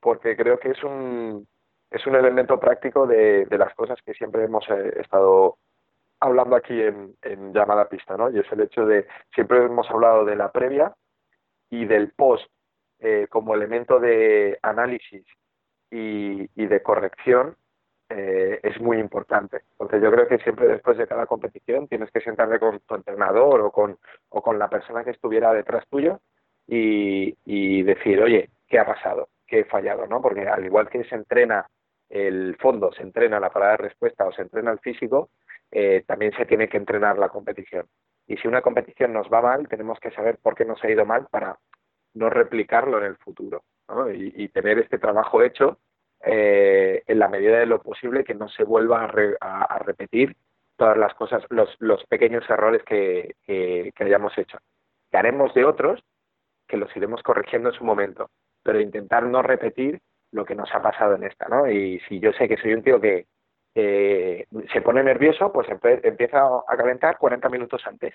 [0.00, 1.46] porque creo que es un,
[1.90, 5.58] es un elemento práctico de, las cosas que siempre hemos eh, estado
[6.20, 8.30] hablando aquí en, en llamada pista, ¿no?
[8.30, 10.94] Y es el hecho de, siempre hemos hablado de la previa
[11.70, 12.50] y del post
[12.98, 15.24] eh, como elemento de análisis
[15.90, 17.56] y, y de corrección
[18.14, 19.62] eh, es muy importante.
[19.72, 23.60] Entonces yo creo que siempre después de cada competición tienes que sentarte con tu entrenador
[23.62, 23.98] o con,
[24.28, 26.20] o con la persona que estuviera detrás tuyo
[26.66, 29.28] y, decir, oye, ¿qué ha pasado?
[29.46, 30.06] ¿Qué he fallado?
[30.06, 30.20] ¿no?
[30.20, 31.66] Porque al igual que se entrena
[32.08, 35.30] el fondo, se entrena la parada de respuesta o se entrena el físico,
[35.70, 37.86] eh, también se tiene que entrenar la competición.
[38.26, 41.06] Y si una competición nos va mal, tenemos que saber por qué nos ha ido
[41.06, 41.58] mal para
[42.14, 43.62] no replicarlo en el futuro
[44.14, 45.78] y, y tener este trabajo hecho
[46.24, 49.04] eh, en la medida de lo posible que no se vuelva
[49.40, 50.36] a, repetir
[50.76, 54.58] todas las cosas, los, los pequeños errores que, que, hayamos hecho.
[55.10, 56.02] Que haremos de otros,
[56.66, 58.30] que los iremos corrigiendo en su momento,
[58.62, 61.70] pero intentar no repetir lo que nos ha pasado en esta, ¿no?
[61.70, 63.26] Y si yo sé que soy un tío que
[63.74, 68.14] se pone nervioso, pues empieza a calentar 40 minutos antes.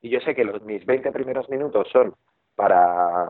[0.00, 2.14] Y yo sé que los, mis 20 primeros minutos son
[2.54, 3.28] para,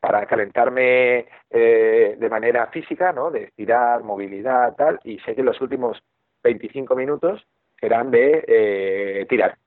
[0.00, 3.30] para calentarme eh, de manera física, ¿no?
[3.30, 5.98] De estirar, movilidad, tal, y sé que los últimos
[6.42, 7.46] 25 minutos
[7.78, 9.58] serán de eh, tirar,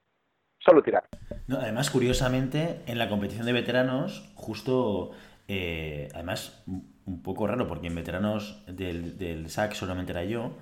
[0.59, 1.03] solo tirar.
[1.47, 5.11] No, además, curiosamente, en la competición de veteranos, justo,
[5.47, 10.57] eh, además, un poco raro, porque en veteranos del, SAC solamente era yo,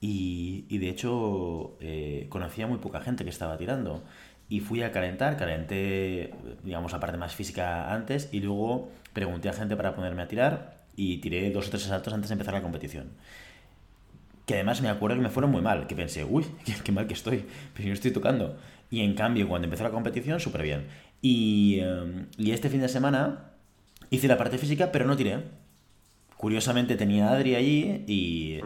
[0.00, 1.78] y, y de hecho
[2.28, 4.02] conocía muy poca gente que estaba tirando
[4.54, 9.52] y fui a calentar, calenté, digamos, la parte más física antes y luego pregunté a
[9.52, 12.62] gente para ponerme a tirar y tiré dos o tres asaltos antes de empezar la
[12.62, 13.08] competición.
[14.46, 16.46] Que además me acuerdo que me fueron muy mal, que pensé, uy,
[16.84, 18.56] qué, mal que estoy, pero no estoy tocando.
[18.92, 20.86] Y en cambio, cuando empezó la competición, súper bien.
[21.20, 23.50] Y, em, y este fin de semana
[24.10, 25.38] hice la parte física, pero no tiré.
[26.36, 28.60] Curiosamente tenía a Adri allí y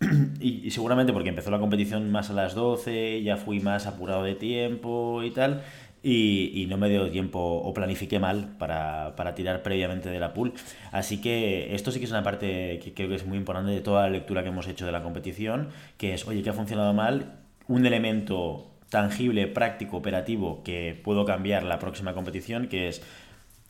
[0.40, 4.34] y, seguramente porque empezó la competición más a las 12, ya fui más apurado de
[4.34, 5.62] tiempo y tal,
[6.02, 10.54] y, no me dio tiempo o planifiqué mal para, para, tirar previamente de la pool.
[10.92, 13.80] Así que esto sí que es una parte que creo que es muy importante de
[13.80, 16.94] toda la lectura que hemos hecho de la competición, que es, oye, que ha funcionado
[16.94, 23.02] mal, un elemento tangible, práctico, operativo que puedo cambiar la próxima competición, que es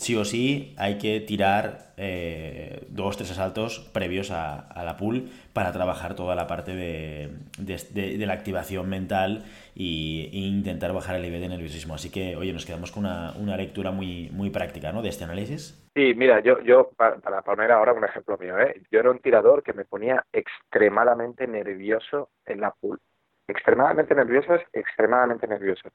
[0.00, 5.72] sí o sí hay que tirar eh, dos, tres asaltos previos a, la pool para
[5.72, 9.44] trabajar toda la parte de, la activación mental
[9.76, 11.94] e, intentar bajar el nivel de nerviosismo.
[11.94, 15.02] Así que, oye, nos quedamos con una, lectura muy, muy práctica ¿no?
[15.02, 15.76] de este análisis.
[15.94, 18.80] Sí, mira, yo, yo para, poner ahora un ejemplo mío, ¿eh?
[18.90, 22.98] yo era un tirador que me ponía extremadamente nervioso en la pool.
[23.46, 25.90] Extremadamente nervioso es extremadamente nervioso.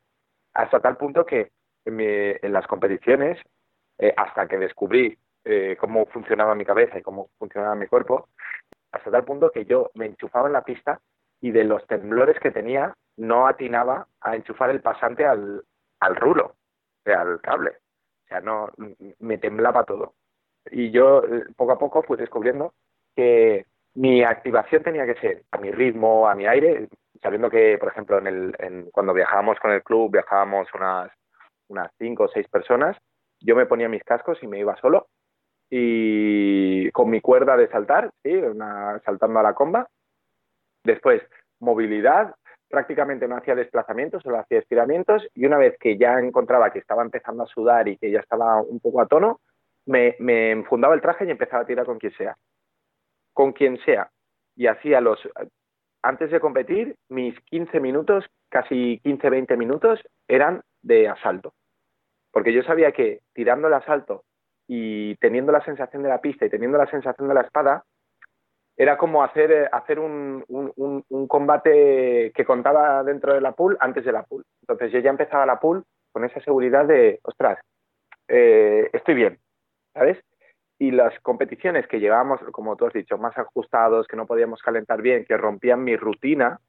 [0.54, 1.50] Hasta tal punto que
[1.86, 3.40] en las competiciones
[3.98, 8.30] eh, hasta que descubrí eh, cómo funcionaba mi cabeza y cómo funcionaba mi cuerpo,
[8.92, 11.00] hasta tal punto que yo me enchufaba en la pista
[11.42, 15.64] y de los temblores que tenía no atinaba a enchufar el pasante al,
[16.00, 16.56] al rulo,
[17.06, 17.72] al cable.
[17.72, 18.70] O sea, no,
[19.20, 20.14] me temblaba todo.
[20.72, 22.74] Y yo eh, poco a poco fui descubriendo
[23.16, 26.90] que mi activación tenía que ser a mi ritmo, a mi aire,
[27.22, 31.12] sabiendo que, por ejemplo, en el, cuando viajábamos con el club, viajábamos unas,
[31.70, 32.98] unas cinco o seis personas,
[33.46, 35.08] yo me ponía mis cascos y me iba solo
[35.70, 38.40] y con mi cuerda de saltar, ¿sí?
[39.04, 39.88] saltando a la comba.
[40.84, 41.22] Después,
[41.60, 42.36] movilidad,
[42.70, 47.02] prácticamente no hacía desplazamientos, solo hacía estiramientos y una vez que ya encontraba que estaba
[47.02, 49.40] empezando a sudar y que ya estaba un poco a tono,
[49.86, 52.36] me, me enfundaba el traje y empezaba a tirar con quien sea.
[53.34, 54.10] Con quien sea.
[54.56, 55.20] Y hacía los...
[56.02, 61.54] Antes de competir, mis 15 minutos, casi 15-20 minutos, eran de asalto
[62.36, 64.26] porque yo sabía que tirando el asalto
[64.68, 67.86] y teniendo la sensación de la pista y teniendo la sensación de la espada,
[68.76, 74.04] era como hacer, eh, hacer un, un, combate que contaba dentro de la pool antes
[74.04, 74.44] de la pool.
[74.64, 77.58] Entonces yo ya empezaba la pool con esa seguridad de, ostras,
[78.28, 79.40] eh, estoy bien,
[79.94, 80.18] ¿sabes?
[80.78, 85.02] Y las competiciones que llevábamos, como tú has dicho, más ajustados, que no podíamos calentar
[85.02, 86.60] bien, que rompían mi rutina,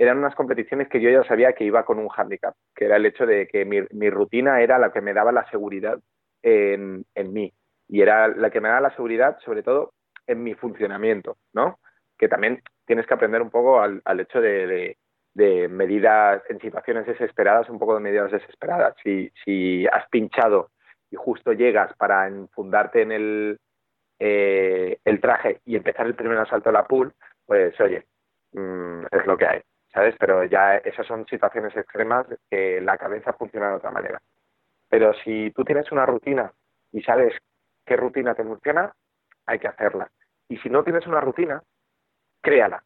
[0.00, 3.04] eran unas competiciones que yo ya sabía que iba con un hándicap, que era el
[3.04, 6.00] hecho de que mi, rutina era la que me daba la seguridad
[6.42, 7.52] en, mí
[7.86, 9.92] y era la que me daba la seguridad sobre todo
[10.26, 11.80] en mi funcionamiento, ¿no?
[12.16, 14.96] Que también tienes que aprender un poco al, hecho de,
[15.68, 18.94] medidas en situaciones desesperadas, un poco de medidas desesperadas.
[19.04, 20.70] Si, si has pinchado
[21.10, 23.58] y justo llegas para enfundarte en el,
[24.18, 27.12] eh, el traje y empezar el primer asalto a la pool,
[27.44, 28.06] pues oye,
[28.52, 29.60] mm, es lo que hay.
[29.92, 30.14] ¿Sabes?
[30.18, 34.20] Pero ya esas son situaciones extremas que la cabeza funciona de otra manera.
[34.88, 36.52] Pero si tú tienes una rutina
[36.92, 37.34] y sabes
[37.84, 38.92] qué rutina te funciona,
[39.46, 40.10] hay que hacerla.
[40.48, 41.62] Y si no tienes una rutina,
[42.40, 42.82] créala.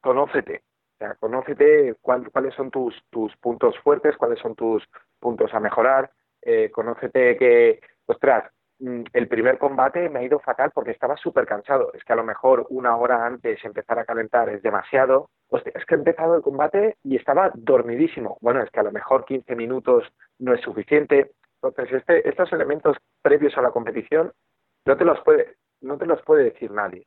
[0.00, 0.62] Conócete.
[0.94, 4.88] O sea, conócete cuáles son tus, tus puntos fuertes, cuáles son tus
[5.20, 6.10] puntos a mejorar.
[6.42, 11.46] Eh, conócete que, ostras, Mm, el primer combate me ha ido fatal porque estaba súper
[11.46, 11.92] cansado.
[11.94, 15.30] Es que a lo mejor una hora antes empezar a calentar es demasiado.
[15.50, 18.38] Es que he empezado el combate y estaba dormidísimo.
[18.40, 20.04] Bueno, es que a lo mejor 15 minutos
[20.38, 21.32] no es suficiente.
[21.62, 24.32] Entonces, este, estos elementos previos a la competición
[24.84, 27.06] no te los puede, no te los puede decir nadie.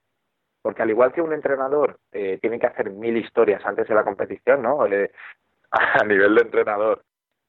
[0.62, 4.04] Porque al igual que un entrenador eh, tiene que hacer mil historias antes de la
[4.04, 4.82] competición, ¿no?
[5.72, 7.04] A nivel de entrenador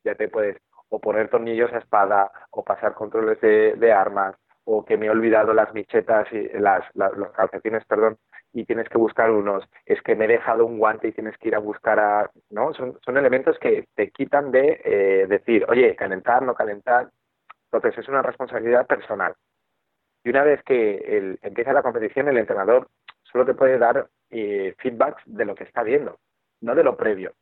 [0.05, 0.59] ya te puedes
[0.93, 5.55] o poner tornillos a espada, o pasar controles de, armas, o que me he olvidado
[5.55, 8.19] las michetas y las, los calcetines, perdón,
[8.53, 11.49] y tienes que buscar unos, es que me he dejado un guante y tienes que
[11.49, 12.75] ir a buscar a, ¿no?
[12.75, 17.11] Son, son elementos que te quitan de eh, decir, oye, calentar, no calentar.
[17.71, 19.35] Entonces es una responsabilidad personal.
[20.25, 22.88] Y una vez que el, empieza la competición, el entrenador
[23.23, 26.19] solo te puede dar eh, feedbacks de lo que está viendo,
[26.61, 27.33] no de lo previo.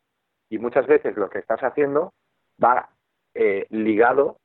[0.48, 2.12] Y muchas veces lo que estás haciendo
[2.62, 2.88] va
[3.34, 4.38] eh, ligado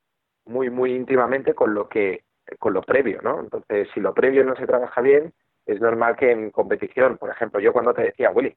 [0.45, 2.23] muy, muy íntimamente con lo que
[2.59, 3.39] con lo previo, ¿no?
[3.39, 5.33] Entonces, si lo previo no se trabaja bien,
[5.65, 8.55] es normal que en competición, por ejemplo, yo cuando te decía, Willy,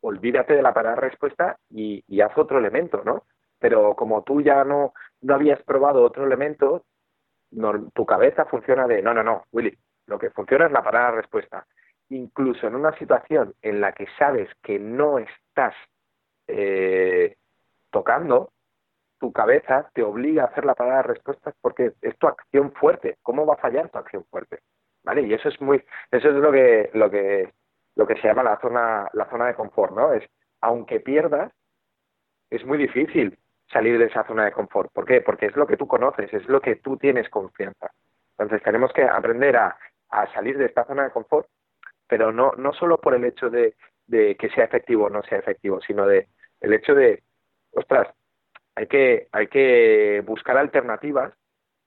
[0.00, 3.24] olvídate de la parada respuesta y, haz otro elemento, ¿no?
[3.58, 6.84] Pero como tú ya no, no habías probado otro elemento,
[7.94, 11.66] tu cabeza funciona de, no, no, no, Willy, lo que funciona es la parada respuesta.
[12.08, 15.74] Incluso en una situación en la que sabes que no estás
[16.48, 17.36] eh,
[17.90, 18.52] tocando,
[19.18, 23.18] tu cabeza te obliga a hacer la parada de respuestas porque es tu acción fuerte.
[23.22, 24.60] ¿Cómo va a fallar tu acción fuerte?
[25.02, 25.22] ¿Vale?
[25.22, 27.52] Y eso es muy, eso es lo que, lo que,
[27.96, 30.12] lo que se llama la zona, la zona de confort, ¿no?
[30.12, 30.24] Es,
[30.60, 31.52] aunque pierdas,
[32.50, 33.38] es muy difícil
[33.72, 34.92] salir de esa zona de confort.
[34.92, 35.20] ¿Por qué?
[35.20, 37.90] Porque es lo que tú conoces, es lo que tú tienes confianza.
[38.32, 39.76] Entonces tenemos que aprender a,
[40.10, 41.46] a salir de esta zona de confort,
[42.06, 43.74] pero no, no solo por el hecho de,
[44.06, 46.28] de que sea efectivo o no sea efectivo, sino de
[46.60, 47.22] el hecho de,
[47.72, 48.08] ostras,
[48.74, 51.32] hay que, hay que buscar alternativas,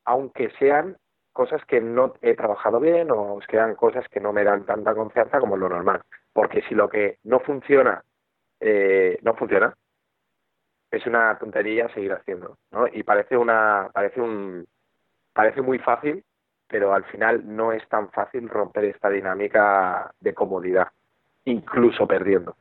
[0.05, 0.97] aunque sean
[1.33, 5.39] cosas que no he trabajado bien o sean cosas que no me dan tanta confianza
[5.39, 6.01] como lo normal.
[6.31, 8.03] Porque si lo que no funciona,
[8.59, 9.75] eh, no funciona,
[10.91, 12.85] es una tontería seguir haciendo, ¿no?
[12.87, 14.65] Y parece una, parece un,
[15.33, 16.23] parece muy fácil,
[16.67, 20.87] pero al final no es tan fácil romper esta dinámica de comodidad,
[21.45, 22.55] incluso perdiendo.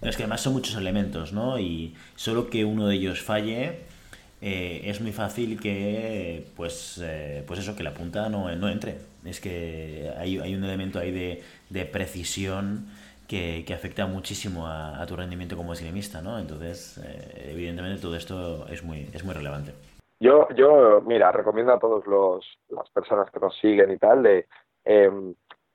[0.00, 1.58] es que además son muchos elementos, ¿no?
[1.58, 3.86] Y solo que uno de ellos falle,
[4.46, 8.96] eh, es muy fácil que, pues, eh, pues eso, que la punta no, no entre.
[9.24, 12.88] Es que hay, hay un elemento ahí de, de precisión
[13.26, 16.38] que, que, afecta muchísimo a, tu rendimiento como esgrimista, ¿no?
[16.38, 19.72] Entonces, eh, evidentemente todo esto es muy, es muy relevante.
[20.20, 22.04] Yo, yo, mira, recomiendo a todas
[22.68, 24.46] las personas que nos siguen y tal, de,
[24.84, 25.10] eh,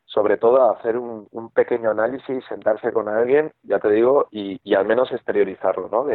[0.05, 4.75] sobre todo hacer un, un, pequeño análisis, sentarse con alguien, ya te digo, y, y
[4.75, 6.05] al menos exteriorizarlo, ¿no?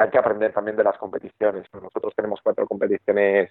[0.00, 1.66] Hay que aprender también de las competiciones.
[1.74, 3.50] Nosotros tenemos cuatro competiciones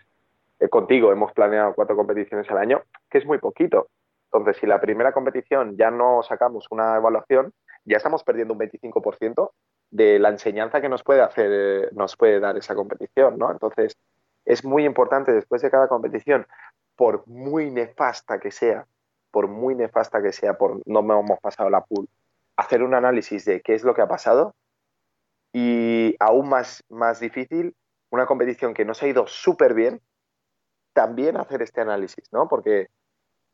[0.59, 3.89] eh, contigo, hemos planeado cuatro competiciones al año, que es muy poquito.
[4.25, 7.53] Entonces, si la primera competición ya no sacamos una evaluación,
[7.85, 9.51] ya estamos perdiendo un 25%
[9.91, 13.51] de la enseñanza que nos puede hacer, nos puede dar esa competición, ¿no?
[13.51, 13.95] Entonces,
[14.43, 16.47] es muy importante después de cada competición,
[16.95, 18.87] por muy nefasta que sea,
[19.29, 22.09] por muy nefasta que sea, por no hemos pasado la pool,
[22.57, 24.55] hacer un análisis de qué es lo que ha pasado
[25.53, 27.75] y aún más, más difícil,
[28.11, 30.01] una competición que nos ha ido súper bien,
[30.93, 32.47] también hacer este análisis, ¿no?
[32.47, 32.87] Porque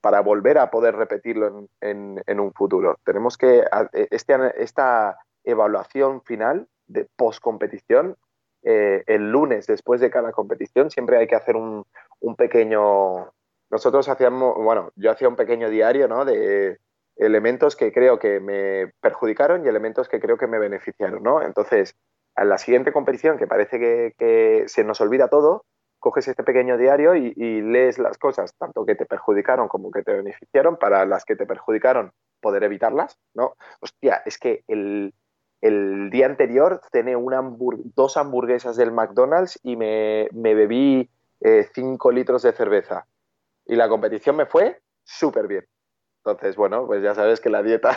[0.01, 2.99] para volver a poder repetirlo en, en, un futuro.
[3.03, 3.63] Tenemos que,
[4.11, 8.15] este, esta evaluación final de post-competición,
[8.61, 11.85] eh, el lunes después de cada competición, siempre hay que hacer un,
[12.19, 13.31] un, pequeño...
[13.71, 16.23] Nosotros hacíamos, bueno, yo hacía un pequeño diario, ¿no?
[16.23, 16.77] De
[17.17, 21.41] elementos que creo que me perjudicaron y elementos que creo que me beneficiaron, ¿no?
[21.41, 21.95] Entonces,
[22.35, 25.65] a la siguiente competición, que parece que, se nos olvida todo,
[25.99, 30.13] coges este pequeño diario y, lees las cosas, tanto que te perjudicaron como que te
[30.13, 33.55] beneficiaron, para las que te perjudicaron poder evitarlas, ¿no?
[33.79, 35.13] Hostia, es que el,
[36.11, 37.41] día anterior cené una
[37.95, 41.09] dos hamburguesas del McDonald's y me, me bebí
[41.41, 43.07] 5 eh, litros de cerveza.
[43.65, 45.65] Y la competición me fue súper bien.
[46.25, 47.95] Entonces, bueno, pues ya sabes que la dieta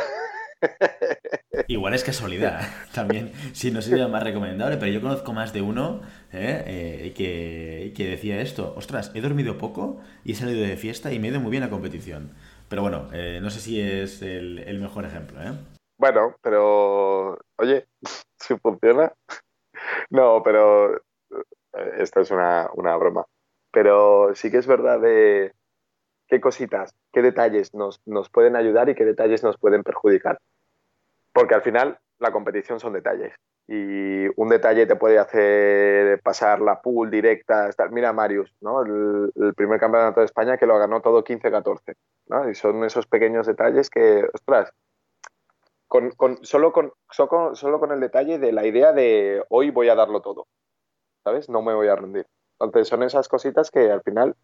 [1.69, 2.61] Igual es casualidad
[2.95, 6.63] también, si no sería más recomendable, pero yo conozco más de uno ¿eh?
[6.67, 11.19] Eh, que, que, decía esto, ostras, he dormido poco y he salido de fiesta y
[11.19, 12.35] me he ido muy bien a competición.
[12.69, 15.41] Pero bueno, eh, no sé si es el, el mejor ejemplo.
[15.41, 15.53] ¿eh?
[15.97, 17.87] Bueno, pero oye,
[18.39, 19.13] si funciona.
[20.11, 21.01] No, pero
[21.97, 23.25] esto es una, una broma.
[23.71, 25.55] Pero sí que es verdad de
[26.29, 30.39] qué cositas, qué detalles nos, nos pueden ayudar y qué detalles nos pueden perjudicar.
[31.33, 33.35] Porque al final la competición son detalles.
[33.67, 37.71] Y un detalle te puede hacer pasar la pool directa.
[37.91, 38.83] Mira Marius, ¿no?
[38.83, 41.95] El, primer campeonato de España que lo ganó todo 15-14.
[42.29, 42.49] ¿no?
[42.49, 44.73] Y son esos pequeños detalles que, ostras,
[46.43, 50.47] solo, con, solo con el detalle de la idea de hoy voy a darlo todo.
[51.25, 51.51] ¿Sabes?
[51.51, 52.27] No me voy a rendir.
[52.61, 54.35] Entonces son esas cositas que al final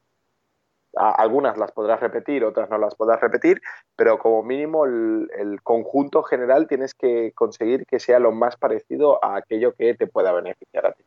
[0.96, 3.60] algunas las podrás repetir, otras no las podrás repetir,
[3.96, 9.24] pero como mínimo el, el, conjunto general tienes que conseguir que sea lo más parecido
[9.24, 11.04] a aquello que te pueda beneficiar a ti.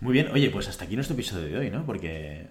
[0.00, 1.84] Muy bien, oye, pues hasta aquí nuestro episodio de hoy, ¿no?
[1.86, 2.48] Porque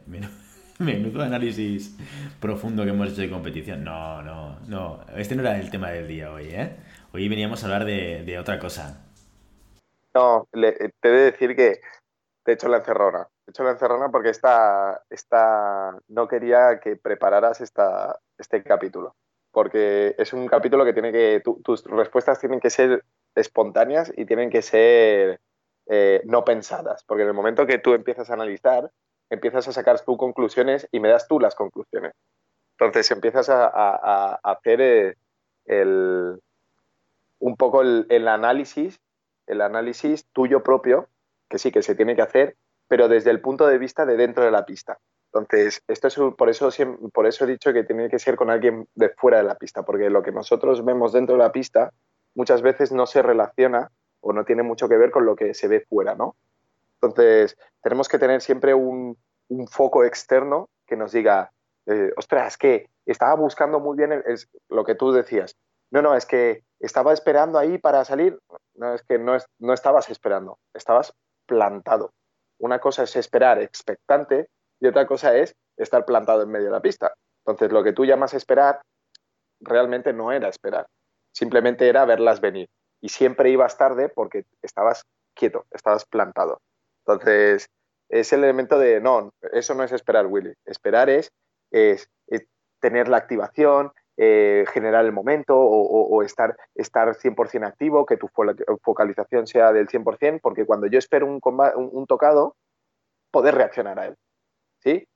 [0.80, 1.98] menudo análisis
[2.40, 3.84] profundo que hemos hecho de competición.
[3.84, 6.78] No, no, no, este no era el tema del día hoy, ¿eh?
[7.14, 9.06] Hoy veníamos a hablar de, de otra cosa.
[10.14, 11.82] No, le, te he de decir que
[12.44, 17.62] te he hecho la encerrona hecho la encerrona porque esta, esta, no quería que prepararas
[17.62, 19.16] esta, este capítulo.
[19.52, 21.42] Porque es un capítulo que tiene que.
[21.44, 23.04] Tu, tus respuestas tienen que ser
[23.36, 25.42] espontáneas y tienen que ser
[25.88, 27.04] eh, no pensadas.
[27.04, 28.90] Porque en el momento que tú empiezas a analizar,
[29.30, 32.14] empiezas a sacar tus conclusiones y me das tú las conclusiones.
[32.80, 35.16] Entonces empiezas a, hacer eh,
[37.40, 39.00] un poco el análisis,
[39.48, 41.10] el análisis tuyo propio,
[41.50, 42.56] que sí que se tiene que hacer,
[42.92, 44.98] pero desde el punto de vista de dentro de la pista.
[45.28, 46.70] Entonces, esto es por eso,
[47.14, 49.84] por eso he dicho que tiene que ser con alguien de fuera de la pista,
[49.84, 51.94] porque lo que nosotros vemos dentro de la pista
[52.36, 55.70] muchas veces no se relaciona o no tiene mucho que ver con lo que se
[55.70, 56.36] ve fuera, ¿no?
[57.00, 59.18] Entonces, tenemos que tener siempre un,
[59.70, 61.50] foco externo que nos diga,
[61.86, 64.22] eh, ostras, que estaba buscando muy bien
[64.68, 65.56] lo que tú decías.
[65.92, 68.38] No, no, es que estaba esperando ahí para salir.
[68.76, 71.14] No, es que no, no estabas esperando, estabas
[71.46, 72.12] plantado.
[72.62, 74.48] Una cosa es esperar expectante
[74.80, 77.14] y otra cosa es estar plantado en medio de la pista.
[77.44, 78.82] Entonces, lo que tú llamas esperar
[79.60, 80.86] realmente no era esperar,
[81.34, 82.70] simplemente era verlas venir.
[83.02, 85.04] Y siempre ibas tarde porque estabas
[85.34, 86.60] quieto, estabas plantado.
[87.04, 87.68] Entonces,
[88.10, 90.54] es el elemento de, no, eso no es esperar, Willy.
[90.66, 91.32] Esperar es,
[91.72, 92.46] es, es
[92.80, 93.92] tener la activación,
[94.24, 98.30] eh, generar el momento o, o, estar, estar 100% activo, que tu
[98.84, 102.56] focalización sea del 100%, porque cuando yo espero un, un, tocado,
[103.32, 104.16] poder reaccionar a él.
[104.78, 105.08] ¿sí?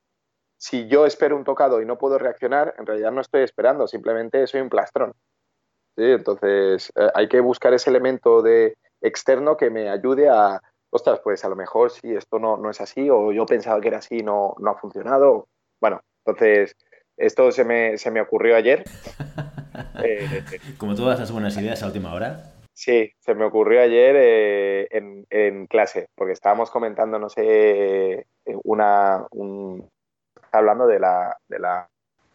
[0.57, 4.47] Si yo espero un tocado y no puedo reaccionar, en realidad no estoy esperando, simplemente
[4.47, 5.13] soy un plastrón.
[5.95, 6.05] ¿sí?
[6.05, 11.45] Entonces eh, hay que buscar ese elemento de externo que me ayude a, ostras, pues
[11.45, 14.23] a lo mejor si esto no, no es así o yo pensaba que era así
[14.23, 15.47] no, no ha funcionado.
[15.79, 16.75] Bueno, entonces
[17.17, 18.83] esto se me, se me ocurrió ayer.
[20.05, 20.45] Eh,
[20.77, 22.53] Como todas las buenas ideas a última hora.
[22.71, 28.25] Sí, se me ocurrió ayer eh, en, en, clase, porque estábamos comentando, no sé,
[28.63, 29.89] una, un,
[30.49, 31.89] hablando de la, de la,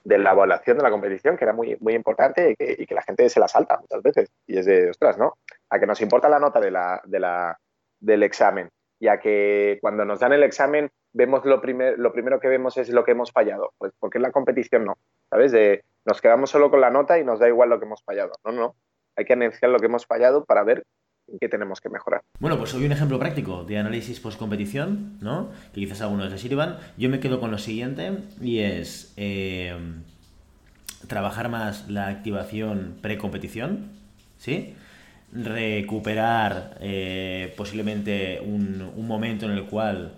[0.04, 2.94] de la evaluación de la competición, que era muy, muy importante y que, y que,
[2.94, 4.30] la gente se la salta muchas veces.
[4.46, 5.38] Y es de, ostras, ¿no?
[5.70, 7.58] A que nos importa la nota de la, de la,
[8.00, 8.68] del examen
[8.98, 12.76] y a que cuando nos dan el examen vemos lo, primer, lo primero que vemos
[12.76, 13.72] es lo que hemos fallado.
[13.78, 14.98] Pues porque en la competición no,
[15.28, 15.52] ¿sabes?
[15.52, 18.32] De, nos quedamos solo con la nota y nos da igual lo que hemos fallado.
[18.44, 18.74] No, no.
[19.16, 20.84] Hay que anunciar lo que hemos fallado para ver
[21.40, 22.22] qué tenemos que mejorar.
[22.38, 25.50] Bueno, pues hoy un ejemplo práctico de análisis post-competición, ¿no?
[25.72, 26.78] Que quizás algunos les sirvan.
[26.96, 29.76] Yo me quedo con lo siguiente y es eh,
[31.06, 33.90] trabajar más la activación pre-competición,
[34.38, 34.74] ¿sí?
[35.32, 40.16] Recuperar eh, posiblemente un, un momento en el cual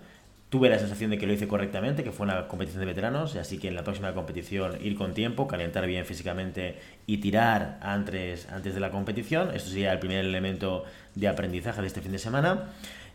[0.53, 3.57] tuve la sensación de que lo hice correctamente, que fue una competición de veteranos, así
[3.57, 6.77] que en la próxima competición ir con tiempo, calentar bien físicamente
[7.07, 9.49] y tirar antes, antes de la competición.
[9.55, 10.83] Esto sería el primer elemento
[11.15, 12.65] de aprendizaje de este fin de semana.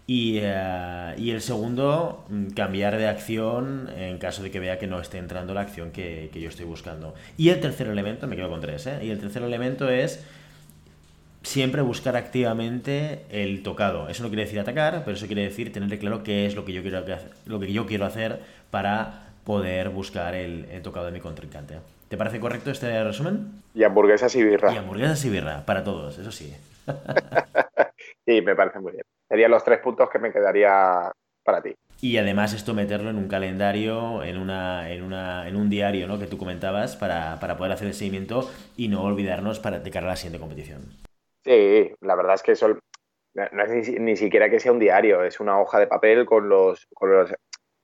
[0.09, 2.26] Y, uh, y, el segundo,
[2.57, 6.30] cambiar de acción en caso de que vea que no esté entrando la acción que,
[6.32, 7.14] que yo estoy buscando.
[7.36, 8.99] Y el tercer elemento, me quedo con tres, ¿eh?
[9.05, 10.24] y el tercer elemento es
[11.49, 14.09] siempre buscar activamente el tocado.
[14.09, 16.74] Eso no quiere decir atacar, pero eso quiere decir tener claro qué es lo que
[16.74, 17.03] yo quiero,
[17.46, 18.40] lo que yo quiero hacer
[18.70, 21.78] para poder buscar el, el tocado de mi contrincante.
[22.09, 23.62] ¿Te parece correcto este resumen?
[23.74, 24.72] Y hamburguesas y birra.
[24.72, 26.55] Y hamburguesas y birra, para todos, eso sí.
[28.26, 29.05] sí, me parece muy bien.
[29.26, 31.11] Serían los tres puntos que me quedaría
[31.44, 31.74] para ti.
[32.03, 36.18] Y además esto meterlo en un calendario, en, una, en, una, en un diario ¿no?
[36.18, 40.07] que tú comentabas para, para poder hacer el seguimiento y no olvidarnos para de cara
[40.07, 41.08] a la siguiente competición.
[41.49, 42.68] Sí, la verdad es que eso
[43.34, 46.49] no es ni, ni, siquiera que sea un diario, es una hoja de papel con
[46.51, 46.86] los...
[46.92, 47.34] Con los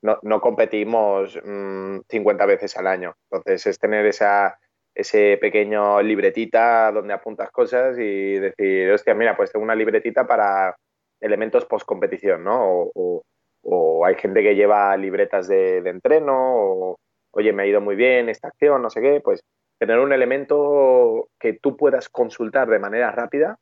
[0.03, 4.59] no, no, competimos mmm, 50 veces al año, entonces es tener esa,
[4.95, 10.77] ese pequeño libretita donde apuntas cosas y decir, hostia, mira, pues tengo una libretita para
[11.23, 12.69] elementos post competición, ¿no?
[12.69, 13.23] O, o,
[13.63, 16.97] o, hay gente que lleva libretas de, de entreno, o
[17.31, 19.41] oye, me ha ido muy bien esta acción, no sé qué, pues
[19.79, 23.59] tener un elemento que tú puedas consultar de manera rápida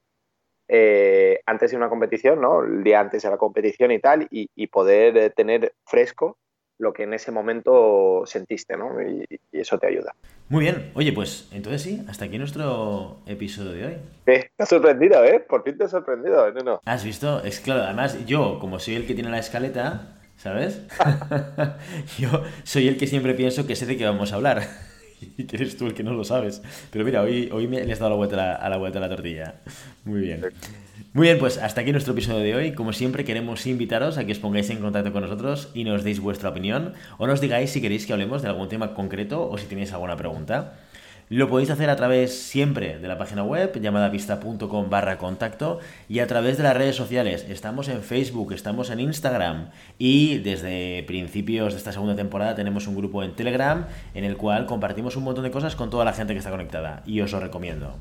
[0.68, 2.62] eh, antes de una competición, ¿no?
[2.62, 6.38] El día antes de la competición y tal, y, y poder eh, tener fresco
[6.78, 9.00] lo que en ese momento sentiste, ¿no?
[9.00, 10.14] Y, y, eso te ayuda.
[10.48, 10.90] Muy bien.
[10.94, 13.96] Oye, pues entonces sí, hasta aquí nuestro episodio de hoy.
[14.26, 15.40] Eh, te has sorprendido, ¿eh?
[15.40, 16.80] Por fin te has sorprendido, no, no.
[16.84, 17.42] ¿Has visto?
[17.44, 20.82] Es claro, además yo, como soy el que tiene la escaleta, ¿sabes?
[22.18, 24.62] yo soy el que siempre pienso que sé de qué vamos a hablar.
[25.36, 26.62] y que eres tú el que no lo sabes.
[26.90, 29.54] Pero mira, hoy, hoy me has dado la vuelta a la vuelta a la tortilla.
[30.04, 30.42] Muy bien.
[31.14, 32.72] Muy bien, pues hasta aquí nuestro episodio de hoy.
[32.72, 36.20] Como siempre, queremos invitaros a que os pongáis en contacto con nosotros y nos deis
[36.20, 39.66] vuestra opinión o nos digáis si queréis que hablemos de algún tema concreto o si
[39.66, 40.78] tenéis alguna pregunta.
[41.32, 46.26] Lo podéis hacer a través siempre de la página web llamadapista.com barra contacto y a
[46.26, 47.46] través de las redes sociales.
[47.48, 52.96] Estamos en Facebook, estamos en Instagram y desde principios de esta segunda temporada tenemos un
[52.96, 56.34] grupo en Telegram en el cual compartimos un montón de cosas con toda la gente
[56.34, 57.94] que está conectada y os lo recomiendo.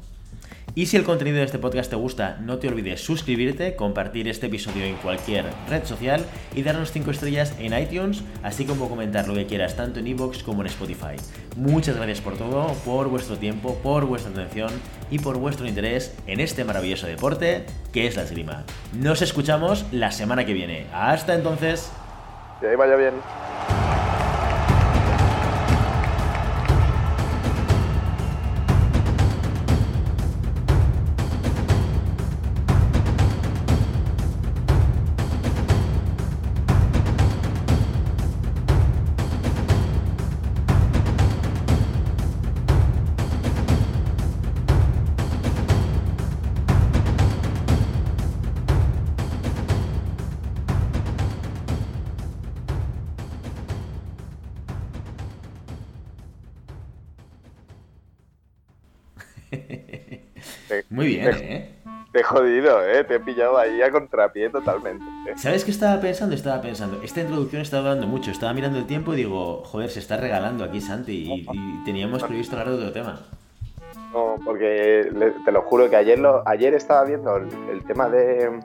[0.74, 4.47] Y si el contenido de este podcast te gusta, no te olvides suscribirte, compartir este
[4.47, 9.34] episodio en cualquier red social y darnos 5 estrellas en iTunes, así como comentar lo
[9.34, 11.17] que quieras tanto en iVoox como en Spotify.
[11.57, 14.72] Muchas gracias por todo, por vuestro tiempo, por vuestra atención
[15.09, 18.63] y por vuestro interés en este maravilloso deporte que es la esgrima.
[18.93, 20.86] Nos escuchamos la semana que viene.
[20.93, 21.91] Hasta entonces.
[22.61, 23.13] Que ahí vaya bien.
[61.22, 61.69] Bien, te, ¿eh?
[62.11, 63.03] Te he jodido, ¿eh?
[63.03, 65.05] Te he pillado ahí a contrapié totalmente.
[65.28, 65.34] ¿eh?
[65.38, 66.36] ¿Sabes qué estaba pensando?
[66.36, 68.32] Estaba pensando, esta introducción estaba dando mucho.
[68.32, 72.24] Estaba mirando el tiempo y digo, joder, se está regalando aquí Santi y, y teníamos
[72.24, 73.22] previsto hablar de otro tema.
[74.11, 75.09] No, porque
[75.45, 78.59] te lo juro que ayer, lo, ayer estaba viendo el, el tema de,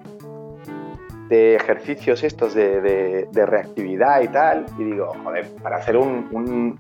[1.29, 6.77] de ejercicios estos de, reactividad y tal, y digo, joder, para hacer un, un,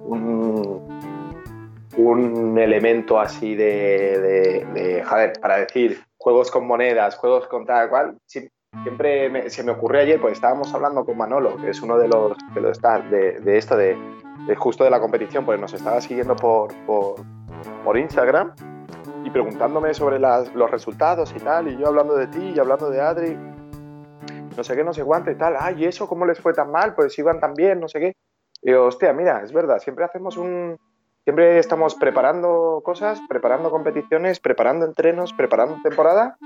[1.96, 9.62] elemento así de, joder, para decir juegos con monedas, juegos con tal cual, siempre se
[9.62, 12.70] me ocurrió ayer, pues estábamos hablando con Manolo, que es uno de los que lo
[12.70, 13.96] está, de, esto, de,
[14.56, 18.52] justo de la competición, pues nos estaba siguiendo por, por, Instagram
[19.24, 23.00] y preguntándome sobre los resultados y tal, y yo hablando de ti y hablando de
[23.00, 23.38] Adri,
[24.56, 26.70] no sé qué, no sé cuánto y tal, ay, ¿y eso cómo les fue tan
[26.70, 26.94] mal?
[26.94, 28.12] Pues iban tan bien, no sé qué.
[28.62, 30.78] Y hostia, mira, es verdad, siempre hacemos un,
[31.26, 36.38] siempre estamos preparando cosas, preparando competiciones, preparando entrenos, preparando temporada,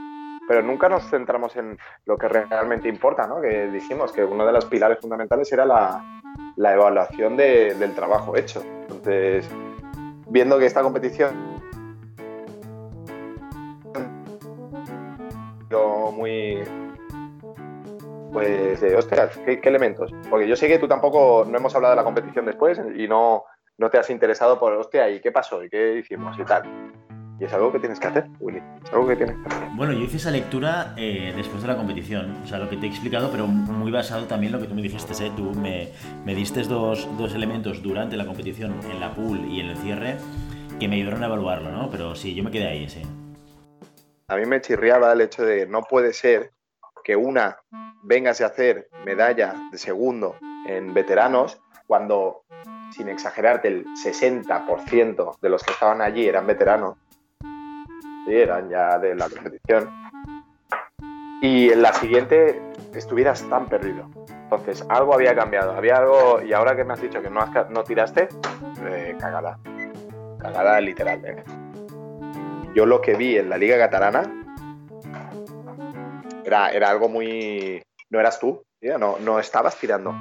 [0.48, 1.76] pero nunca nos centramos en
[2.06, 3.42] lo que realmente importa, ¿no?
[3.42, 6.02] Que dijimos que uno de los pilares fundamentales era la,
[6.56, 8.62] la evaluación del trabajo hecho.
[8.64, 9.46] Entonces,
[10.28, 11.60] viendo que esta competición
[16.10, 16.58] muy
[18.32, 20.10] pues, ¿qué, elementos?
[20.30, 23.44] Porque yo sé que tú tampoco, no hemos hablado de la competición después y no,
[23.80, 25.64] no te has interesado por, hostia, ¿y qué pasó?
[25.64, 26.38] ¿Y qué hicimos?
[26.38, 26.64] Y tal.
[27.40, 28.62] Y es algo que tienes que hacer, Willy.
[28.84, 29.68] Es algo que tienes que hacer.
[29.74, 32.42] Bueno, yo hice esa lectura eh, después de la competición.
[32.44, 34.74] O sea, lo que te he explicado, pero muy basado también en lo que tú
[34.74, 35.14] me dijiste.
[35.24, 35.32] ¿eh?
[35.34, 35.88] Tú me,
[36.26, 40.16] me diste dos, dos, elementos durante la competición, en la pool y en el cierre,
[40.78, 41.88] que me ayudaron a evaluarlo, ¿no?
[41.90, 43.00] Pero sí, yo me quedé ahí, sí.
[44.28, 46.52] A mí me chirriaba el hecho de no puede ser
[47.02, 47.56] que una
[48.02, 52.42] vengas a hacer medalla de segundo en veteranos cuando,
[52.90, 56.96] sin exagerarte, el 60% de los que estaban allí eran veteranos,
[57.40, 58.34] ¿sí?
[58.34, 59.90] eran ya de la competición,
[61.42, 62.60] y en la siguiente
[62.94, 64.10] estuvieras tan perdido.
[64.28, 67.84] Entonces, algo había cambiado, había algo, y ahora que me has dicho que no, no
[67.84, 68.28] tiraste,
[68.84, 69.58] eh, cagada,
[70.38, 71.24] cagada literal.
[71.24, 71.44] ¿eh?
[72.74, 74.22] Yo lo que vi en la Liga Catalana
[76.44, 77.82] era, era algo muy...
[78.10, 78.64] No eras tú,
[78.98, 80.14] no, no estabas tirando.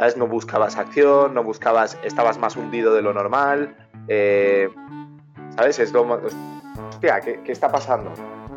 [0.00, 0.16] ¿Sabes?
[0.16, 1.98] No buscabas acción, no buscabas...
[2.02, 3.76] Estabas más hundido de lo normal.
[4.08, 4.70] Eh,
[5.56, 5.78] ¿Sabes?
[5.78, 6.22] Es lo...
[6.88, 8.10] Hostia, ¿qué, ¿qué, está pasando?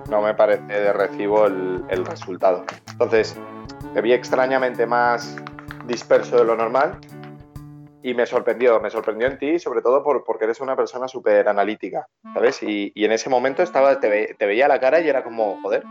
[0.10, 2.64] No me parece de recibo el, el resultado.
[2.89, 3.36] Entonces,
[3.94, 5.36] te vi extrañamente más
[5.86, 6.98] disperso de lo normal
[8.02, 11.50] y me sorprendió, me sorprendió en ti, sobre todo por, porque eres una persona súper
[11.50, 12.64] analítica, ¿sabes?
[12.64, 15.84] Y, y, en ese momento estaba, te, te, veía la cara y era como, joder,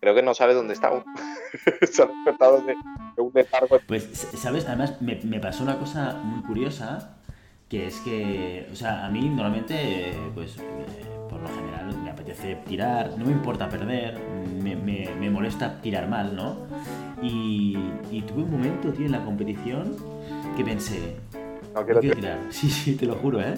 [0.00, 0.90] creo que no sabe dónde está
[1.90, 2.74] Se ha despertado de,
[3.18, 3.78] un letargo.
[3.86, 4.04] Pues,
[4.36, 4.66] ¿sabes?
[4.66, 7.16] Además, me, me, pasó una cosa muy curiosa,
[7.68, 10.62] que es que, o sea, a mí normalmente, pues, eh,
[11.28, 14.18] por lo general, me apetece tirar, no me importa perder,
[14.62, 16.66] me, me, me molesta tirar mal, ¿no?
[17.22, 17.76] Y,
[18.10, 19.96] y, tuve un momento, tío, en la competición
[20.56, 21.16] que pensé,
[21.74, 22.38] no quiero, tirar.
[22.50, 23.54] Sí, sí, te lo juro, ¿eh?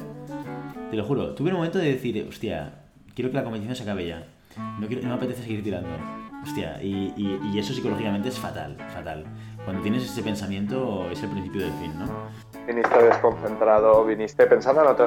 [0.91, 1.35] Te lo juro.
[1.35, 2.75] Tuve un momento de decir, hostia,
[3.15, 4.27] quiero que la competición se acabe ya.
[4.79, 5.89] No, quiero, no me apetece seguir tirando.
[6.43, 9.25] Hostia, y, y, eso psicológicamente es fatal, fatal.
[9.65, 12.07] Cuando tienes ese pensamiento es el principio del fin, ¿no?
[12.67, 15.07] Viniste desconcentrado, viniste pensando en otro...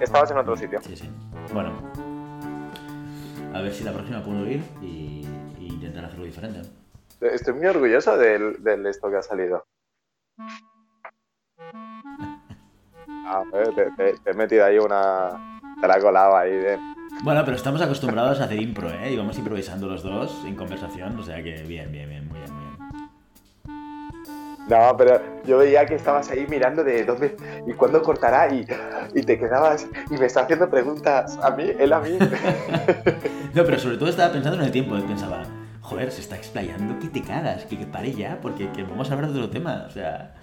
[0.00, 0.78] estabas en otro sitio.
[0.82, 1.10] Sí, sí.
[1.54, 1.72] Bueno,
[3.54, 5.26] a ver si la próxima puedo ir y,
[5.58, 6.62] intentar hacerlo diferente.
[7.20, 9.64] Estoy muy orgulloso del, del esto que ha salido.
[13.30, 15.60] Ah, te, te, he metido ahí una...
[15.82, 16.78] Te la he colado ahí de...
[17.22, 19.12] Bueno, pero estamos acostumbrados a hacer impro, ¿eh?
[19.12, 22.52] Y vamos improvisando los dos en conversación, o sea que bien, bien, bien, muy bien,
[22.54, 22.78] muy bien.
[24.68, 28.66] No, pero yo veía que estabas ahí mirando de dónde y cuándo cortará y,
[29.14, 32.18] y te quedabas y me está haciendo preguntas a mí, él a mí.
[33.54, 35.42] no, pero sobre todo estaba pensando en el tiempo, pensaba,
[35.80, 39.14] joder, se está explayando que te cagas, que, que pare ya, porque que vamos a
[39.14, 40.34] hablar de otro tema, o sea...